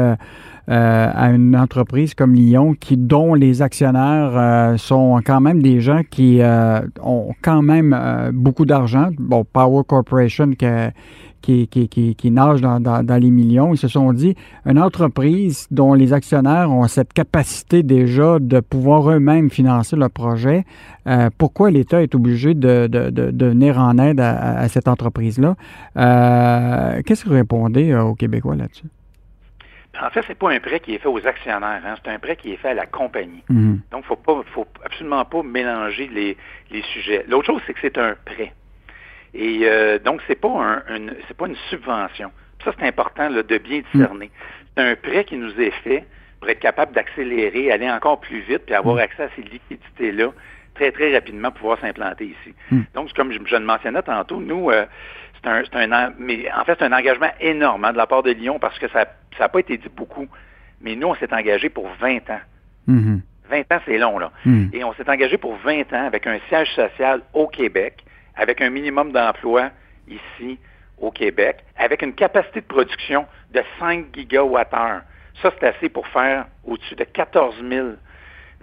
à 0.69 1.31
une 1.31 1.57
entreprise 1.57 2.15
comme 2.15 2.35
Lyon, 2.35 2.75
qui, 2.75 2.99
dont 2.99 3.33
les 3.33 3.63
actionnaires 3.63 4.79
sont 4.79 5.19
quand 5.25 5.41
même 5.41 5.63
des 5.63 5.81
gens 5.81 6.03
qui 6.11 6.41
ont 7.03 7.33
quand 7.41 7.63
même 7.63 8.31
beaucoup 8.35 8.67
d'argent. 8.67 9.09
Bon, 9.19 9.47
Power 9.51 9.83
Corporation 9.87 10.51
qui 11.45 11.69
qui, 11.69 11.89
qui, 11.89 12.15
qui, 12.15 12.31
nagent 12.31 12.61
dans, 12.61 12.81
dans, 12.81 13.23
les 13.23 13.31
millions. 13.31 13.73
Ils 13.75 13.79
se 13.79 13.89
sont 13.89 14.13
dit, 14.13 14.35
une 14.65 14.79
entreprise 14.79 15.67
dont 15.71 15.95
les 15.95 16.13
actionnaires 16.13 16.71
ont 16.71 16.87
cette 16.89 17.13
capacité 17.13 17.83
déjà 17.83 18.39
de 18.41 18.61
pouvoir 18.61 19.11
eux-mêmes 19.11 19.51
financer 19.51 19.97
le 19.97 20.09
projet, 20.09 20.65
euh, 21.07 21.29
pourquoi 21.37 21.71
l'État 21.71 22.03
est 22.03 22.15
obligé 22.15 22.55
de, 22.55 22.87
de, 22.87 23.11
de, 23.11 23.47
venir 23.47 23.79
en 23.79 23.99
aide 23.99 24.21
à, 24.21 24.67
cette 24.69 24.89
entreprise-là? 24.89 25.55
Euh, 25.97 27.03
qu'est-ce 27.05 27.25
que 27.25 27.29
vous 27.29 27.35
répondez 27.35 27.93
euh, 27.93 28.03
aux 28.03 28.15
Québécois 28.15 28.57
là-dessus? 28.57 28.87
En 30.03 30.11
fait, 30.11 30.25
c'est 30.27 30.37
pas 30.37 30.51
un 30.51 30.59
prêt 30.59 30.81
qui 30.81 30.95
est 30.95 30.99
fait 30.99 31.09
aux 31.09 31.25
actionnaires, 31.25 31.83
hein. 31.87 31.95
c'est 32.03 32.11
un 32.11 32.19
prêt 32.19 32.37
qui 32.37 32.53
est 32.53 32.57
fait 32.57 32.71
à 32.71 32.75
la 32.75 32.87
compagnie. 32.87 33.45
Mm-hmm. 33.49 33.79
Donc, 33.93 34.05
il 34.11 34.35
ne 34.35 34.43
faut 34.43 34.67
absolument 34.85 35.25
pas 35.25 35.43
mélanger 35.45 36.11
les, 36.13 36.37
les 36.73 36.83
sujets. 36.93 37.25
L'autre 37.29 37.47
chose, 37.47 37.63
c'est 37.67 37.75
que 37.75 37.79
c'est 37.81 37.99
un 37.99 38.15
prêt. 38.25 38.53
Et 39.35 39.61
euh, 39.65 39.99
donc, 39.99 40.21
c'est 40.27 40.41
pas 40.41 40.49
un, 40.49 40.95
une, 40.95 41.15
pas 41.37 41.47
une 41.47 41.57
subvention. 41.69 42.31
ça, 42.65 42.73
c'est 42.79 42.87
important 42.87 43.29
là, 43.29 43.43
de 43.43 43.59
bien 43.59 43.83
discerner. 43.93 44.31
C'est 44.77 44.83
un 44.83 44.95
prêt 44.95 45.25
qui 45.25 45.37
nous 45.37 45.61
est 45.61 45.73
fait 45.83 46.05
pour 46.41 46.49
être 46.49 46.61
capable 46.61 46.93
d'accélérer, 46.93 47.73
aller 47.73 47.91
encore 47.91 48.21
plus 48.21 48.41
vite, 48.41 48.63
puis 48.67 48.75
avoir 48.75 48.99
accès 48.99 49.25
à 49.25 49.29
ces 49.35 49.43
liquidités-là 49.43 50.31
très, 50.75 50.93
très 50.93 51.13
rapidement 51.13 51.51
pour 51.51 51.61
pouvoir 51.61 51.81
s'implanter 51.81 52.27
ici. 52.27 52.55
Donc, 52.95 53.13
comme 53.15 53.33
je, 53.33 53.39
le 53.39 53.65
mentionnais 53.65 54.03
tantôt, 54.03 54.41
nous, 54.41 54.71
euh, 54.71 54.85
c'est 55.43 55.51
un, 55.51 55.63
c'est 55.65 55.77
un, 55.77 56.13
mais 56.19 56.51
en 56.53 56.65
fait, 56.65 56.77
c'est 56.79 56.85
un 56.85 56.93
engagement 56.93 57.31
énorme 57.41 57.85
hein, 57.85 57.93
de 57.93 57.97
la 57.97 58.07
part 58.07 58.23
de 58.23 58.33
Lyon 58.33 58.59
parce 58.61 58.79
que 58.79 58.89
ça 58.89 59.07
n'a 59.39 59.49
pas 59.49 59.61
été 59.61 59.77
dit 59.77 59.91
beaucoup. 59.95 60.29
Mais 60.81 60.97
nous, 60.97 61.09
on 61.09 61.15
s'est 61.15 61.33
engagé 61.33 61.69
pour 61.69 61.89
20 62.01 62.31
ans. 62.31 62.41
20 63.51 63.61
ans, 63.73 63.81
c'est 63.85 63.99
long, 63.99 64.19
là. 64.19 64.33
Et 64.73 64.85
on 64.85 64.93
s'est 64.95 65.09
engagé 65.09 65.39
pour 65.39 65.57
20 65.57 65.93
ans 65.93 66.07
avec 66.07 66.27
un 66.27 66.39
siège 66.49 66.69
social 66.75 67.21
au 67.33 67.47
Québec 67.47 68.05
avec 68.37 68.61
un 68.61 68.71
minimum 68.71 69.13
d'emploi 69.13 69.71
ici 70.09 70.59
au 70.99 71.11
Québec, 71.11 71.65
avec 71.77 72.03
une 72.03 72.15
capacité 72.15 72.61
de 72.61 72.67
production 72.67 73.27
de 73.53 73.63
5 73.79 74.07
gigawattheures. 74.15 75.03
Ça, 75.43 75.53
c'est 75.59 75.67
assez 75.67 75.89
pour 75.89 76.07
faire 76.09 76.47
au-dessus 76.65 76.95
de 76.95 77.05
14 77.05 77.57
000 77.69 77.89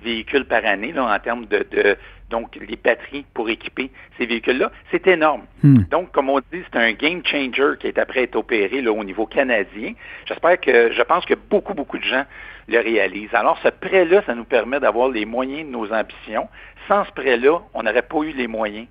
véhicules 0.02 0.46
par 0.46 0.66
année 0.66 0.92
là, 0.92 1.14
en 1.14 1.20
termes 1.20 1.46
de, 1.46 1.98
donc 2.30 2.56
les 2.56 2.78
batteries 2.78 3.26
pour 3.34 3.50
équiper 3.50 3.92
ces 4.18 4.26
véhicules-là. 4.26 4.72
C'est 4.90 5.06
énorme. 5.08 5.44
Hmm. 5.64 5.84
Donc, 5.92 6.12
comme 6.12 6.30
on 6.30 6.40
dit, 6.40 6.64
c'est 6.72 6.80
un 6.80 6.94
game 6.94 7.22
changer 7.26 7.78
qui 7.80 7.88
est 7.88 8.00
après 8.00 8.24
être 8.24 8.36
opéré 8.36 8.82
là, 8.82 8.92
au 8.92 9.04
niveau 9.04 9.26
canadien. 9.26 9.94
J'espère 10.26 10.60
que, 10.60 10.92
je 10.92 11.02
pense 11.04 11.26
que 11.26 11.36
beaucoup, 11.36 11.74
beaucoup 11.74 11.98
de 11.98 12.04
gens 12.04 12.26
le 12.68 12.80
réalisent. 12.80 13.34
Alors, 13.34 13.60
ce 13.62 13.68
prêt-là, 13.68 14.24
ça 14.26 14.34
nous 14.34 14.46
permet 14.46 14.80
d'avoir 14.80 15.10
les 15.10 15.26
moyens 15.26 15.68
de 15.68 15.72
nos 15.72 15.92
ambitions. 15.94 16.48
Sans 16.88 17.06
ce 17.06 17.12
prêt-là, 17.12 17.60
on 17.74 17.84
n'aurait 17.84 18.02
pas 18.02 18.20
eu 18.20 18.32
les 18.32 18.48
moyens 18.48 18.88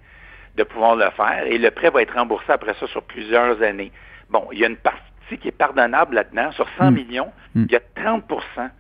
de 0.57 0.63
pouvoir 0.65 0.97
le 0.97 1.11
faire. 1.11 1.45
Et 1.47 1.59
le 1.59 1.71
prêt 1.71 1.91
va 1.91 2.03
être 2.03 2.15
remboursé 2.15 2.51
après 2.53 2.75
ça 2.79 2.87
sur 2.87 3.03
plusieurs 3.03 3.63
années. 3.63 3.93
Bon, 4.29 4.49
il 4.53 4.59
y 4.59 4.65
a 4.65 4.69
une 4.69 4.77
partie 4.77 5.39
qui 5.41 5.49
est 5.49 5.57
pardonnable 5.57 6.15
là-dedans. 6.15 6.51
Sur 6.53 6.69
100 6.79 6.91
hmm. 6.91 6.95
millions, 6.95 7.33
hmm. 7.55 7.65
il 7.69 7.73
y 7.73 7.77
a 7.77 7.81
30% 7.97 8.71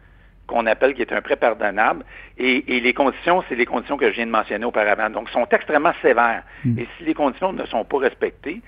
qu'on 0.46 0.66
appelle 0.66 0.94
qui 0.94 1.02
est 1.02 1.12
un 1.12 1.22
prêt 1.22 1.36
pardonnable. 1.36 2.04
Et, 2.36 2.80
les 2.80 2.92
conditions, 2.92 3.44
c'est 3.48 3.54
les 3.54 3.66
conditions 3.66 3.96
que 3.96 4.06
je 4.10 4.16
viens 4.16 4.26
de 4.26 4.32
mentionner 4.32 4.64
auparavant. 4.64 5.10
Donc, 5.10 5.28
sont 5.30 5.46
extrêmement 5.50 5.92
sévères. 6.02 6.42
Hmm. 6.64 6.78
Et 6.78 6.88
si 6.96 7.04
les 7.04 7.14
conditions 7.14 7.52
ne 7.52 7.64
sont 7.66 7.84
pas 7.84 7.98
respectées, 7.98 8.60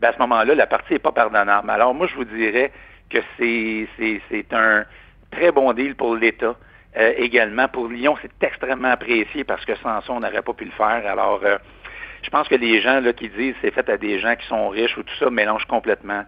ben 0.00 0.08
à 0.08 0.12
ce 0.12 0.18
moment-là, 0.18 0.54
la 0.54 0.66
partie 0.66 0.94
n'est 0.94 0.98
pas 0.98 1.12
pardonnable. 1.12 1.70
Alors, 1.70 1.94
moi, 1.94 2.06
je 2.06 2.16
vous 2.16 2.24
dirais 2.24 2.72
que 3.10 3.18
c'est 3.38 4.52
un 4.52 4.84
très 5.30 5.52
bon 5.52 5.72
deal 5.72 5.94
pour 5.94 6.16
l'État. 6.16 6.56
Euh, 6.96 7.12
également. 7.18 7.68
Pour 7.68 7.86
Lyon, 7.86 8.16
c'est 8.20 8.44
extrêmement 8.44 8.88
apprécié 8.88 9.44
parce 9.44 9.64
que 9.64 9.76
sans 9.76 10.00
ça, 10.00 10.12
on 10.12 10.18
n'aurait 10.18 10.42
pas 10.42 10.54
pu 10.54 10.64
le 10.64 10.72
faire. 10.72 11.06
Alors, 11.06 11.40
euh, 11.44 11.56
je 12.22 12.30
pense 12.30 12.48
que 12.48 12.54
les 12.54 12.80
gens 12.80 13.00
là, 13.00 13.12
qui 13.12 13.28
disent 13.28 13.54
c'est 13.62 13.72
fait 13.72 13.88
à 13.88 13.96
des 13.96 14.18
gens 14.18 14.34
qui 14.36 14.46
sont 14.46 14.68
riches 14.68 14.96
ou 14.96 15.02
tout 15.02 15.14
ça 15.18 15.30
mélangent 15.30 15.66
complètement 15.66 16.24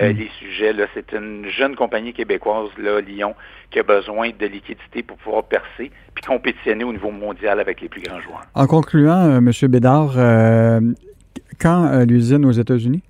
euh, 0.00 0.12
mm. 0.12 0.16
les 0.16 0.30
sujets. 0.38 0.74
C'est 0.94 1.12
une 1.12 1.48
jeune 1.48 1.76
compagnie 1.76 2.12
québécoise, 2.12 2.70
là, 2.78 3.00
Lyon, 3.00 3.34
qui 3.70 3.78
a 3.78 3.82
besoin 3.82 4.30
de 4.38 4.46
liquidité 4.46 5.02
pour 5.02 5.16
pouvoir 5.18 5.44
percer 5.44 5.90
puis 6.14 6.24
compétitionner 6.26 6.84
au 6.84 6.92
niveau 6.92 7.10
mondial 7.10 7.60
avec 7.60 7.80
les 7.80 7.88
plus 7.88 8.02
grands 8.02 8.20
joueurs. 8.20 8.42
En 8.54 8.66
concluant, 8.66 9.24
euh, 9.24 9.38
M. 9.38 9.50
Bédard, 9.70 10.14
euh, 10.16 10.80
quand 11.60 12.04
l'usine 12.06 12.44
aux 12.44 12.52
États-Unis? 12.52 13.02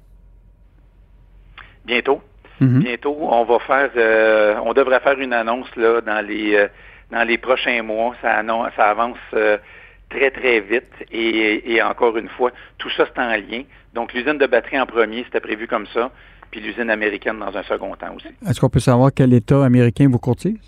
Bientôt. 1.85 2.21
Mm-hmm. 2.61 2.79
Bientôt, 2.79 3.17
on 3.21 3.45
va 3.45 3.59
faire, 3.61 4.63
on 4.65 4.73
devrait 4.73 5.01
faire 5.01 5.19
une 5.19 5.33
annonce 5.33 5.75
là 5.77 6.01
dans 6.01 6.27
les 6.27 6.67
dans 7.11 7.23
les 7.23 7.39
prochains 7.39 7.83
mois. 7.83 8.15
Ça, 8.23 8.43
ça 8.77 8.85
avance 8.87 9.19
très, 10.17 10.31
très 10.31 10.61
vite. 10.61 10.93
Et, 11.13 11.81
encore 11.83 12.17
une 12.17 12.29
fois, 12.29 12.51
tout 12.79 12.91
ça, 12.91 13.05
c'est 13.07 13.21
en 13.21 13.29
lien. 13.29 13.63
Donc, 13.95 14.13
l'usine 14.15 14.39
de 14.39 14.47
batterie 14.47 14.81
en 14.81 14.87
premier, 14.87 15.25
c'était 15.25 15.41
prévu 15.41 15.67
comme 15.67 15.87
ça, 15.93 16.11
puis 16.51 16.61
l'usine 16.61 16.91
américaine 16.91 17.39
dans 17.39 17.57
un 17.57 17.63
second 17.63 17.95
temps 17.97 18.15
aussi. 18.15 18.29
Est-ce 18.49 18.61
qu'on 18.61 18.69
peut 18.69 18.81
savoir 18.81 19.11
quel 19.15 19.33
État 19.33 19.65
américain 19.65 20.09
vous 20.11 20.19
courtise? 20.19 20.59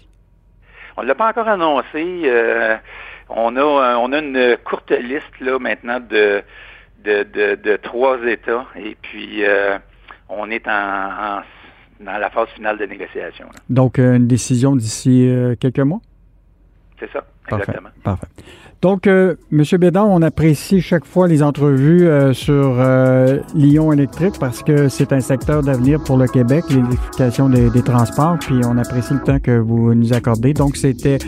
On 0.97 1.03
ne 1.03 1.09
l'a 1.09 1.15
pas 1.15 1.29
encore 1.29 1.49
annoncé. 1.49 2.23
Euh, 2.25 2.77
on, 3.29 3.57
a, 3.57 3.97
on 3.99 4.13
a 4.13 4.19
une 4.19 4.57
courte 4.65 4.91
liste 4.91 5.41
là 5.41 5.59
maintenant 5.59 6.01
de, 6.01 6.43
de, 7.05 7.77
trois 7.77 8.19
États. 8.27 8.67
Et 8.77 8.97
puis, 9.01 9.45
euh, 9.45 9.79
on 10.29 10.51
est 10.51 10.67
en, 10.67 11.41
dans 12.01 12.19
la 12.19 12.31
phase 12.31 12.49
finale 12.57 12.79
de 12.79 12.87
négociation. 12.87 13.47
Donc, 13.71 13.99
euh, 13.99 14.17
une 14.17 14.27
décision 14.27 14.75
d'ici 14.75 15.31
quelques 15.61 15.79
mois? 15.79 16.01
C'est 17.01 17.11
ça, 17.13 17.25
exactement. 17.51 17.91
Parfait. 18.03 18.27
Donc, 18.81 19.09
euh, 19.09 19.35
M. 19.51 19.65
Bédard, 19.79 20.09
on 20.09 20.23
apprécie 20.23 20.81
chaque 20.81 21.05
fois 21.05 21.27
les 21.27 21.43
entrevues 21.43 22.07
euh, 22.07 22.33
sur 22.33 22.77
euh, 22.79 23.39
Lyon 23.55 23.93
électrique 23.93 24.35
parce 24.39 24.63
que 24.63 24.89
c'est 24.89 25.13
un 25.13 25.21
secteur 25.21 25.63
d'avenir 25.63 26.03
pour 26.05 26.17
le 26.17 26.29
Québec, 26.29 26.65
l'électrification 26.71 27.49
des, 27.49 27.71
des, 27.71 27.83
transports, 27.83 28.39
puis 28.39 28.61
on 28.65 28.79
apprécie 28.79 29.15
le 29.15 29.21
temps 29.21 29.41
que 29.41 29.59
vous 29.59 29.95
nous 29.95 30.13
accordez. 30.13 30.55
Donc, 30.55 30.77
c'était 30.77 31.19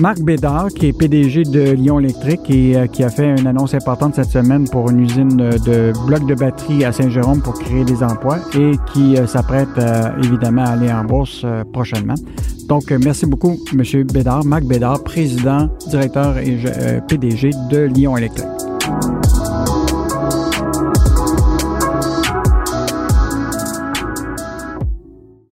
Marc 0.00 0.20
Bédard, 0.20 0.68
qui 0.68 0.86
est 0.86 0.92
PDG 0.92 1.42
de 1.42 1.72
Lyon 1.72 1.98
Électrique 1.98 2.48
et 2.50 2.76
euh, 2.76 2.86
qui 2.86 3.02
a 3.02 3.08
fait 3.08 3.36
une 3.36 3.46
annonce 3.48 3.74
importante 3.74 4.14
cette 4.14 4.30
semaine 4.30 4.68
pour 4.68 4.90
une 4.90 5.00
usine 5.00 5.36
de 5.36 5.92
blocs 6.06 6.26
de 6.26 6.34
batterie 6.34 6.84
à 6.84 6.92
Saint-Jérôme 6.92 7.42
pour 7.42 7.54
créer 7.54 7.84
des 7.84 8.02
emplois 8.04 8.38
et 8.54 8.72
qui 8.92 9.16
euh, 9.16 9.26
s'apprête 9.26 9.68
euh, 9.78 10.16
évidemment 10.22 10.64
à 10.64 10.70
aller 10.70 10.92
en 10.92 11.04
bourse 11.04 11.44
prochainement. 11.72 12.14
Donc, 12.68 12.90
merci 12.92 13.26
beaucoup, 13.26 13.56
M. 13.72 14.04
Bédard, 14.04 14.44
Marc 14.44 14.64
Bédard, 14.64 15.02
président, 15.02 15.68
directeur 15.88 16.38
et 16.38 16.58
PDG 17.08 17.50
de 17.70 17.78
Lyon 17.86 18.16
Électrique. 18.16 18.46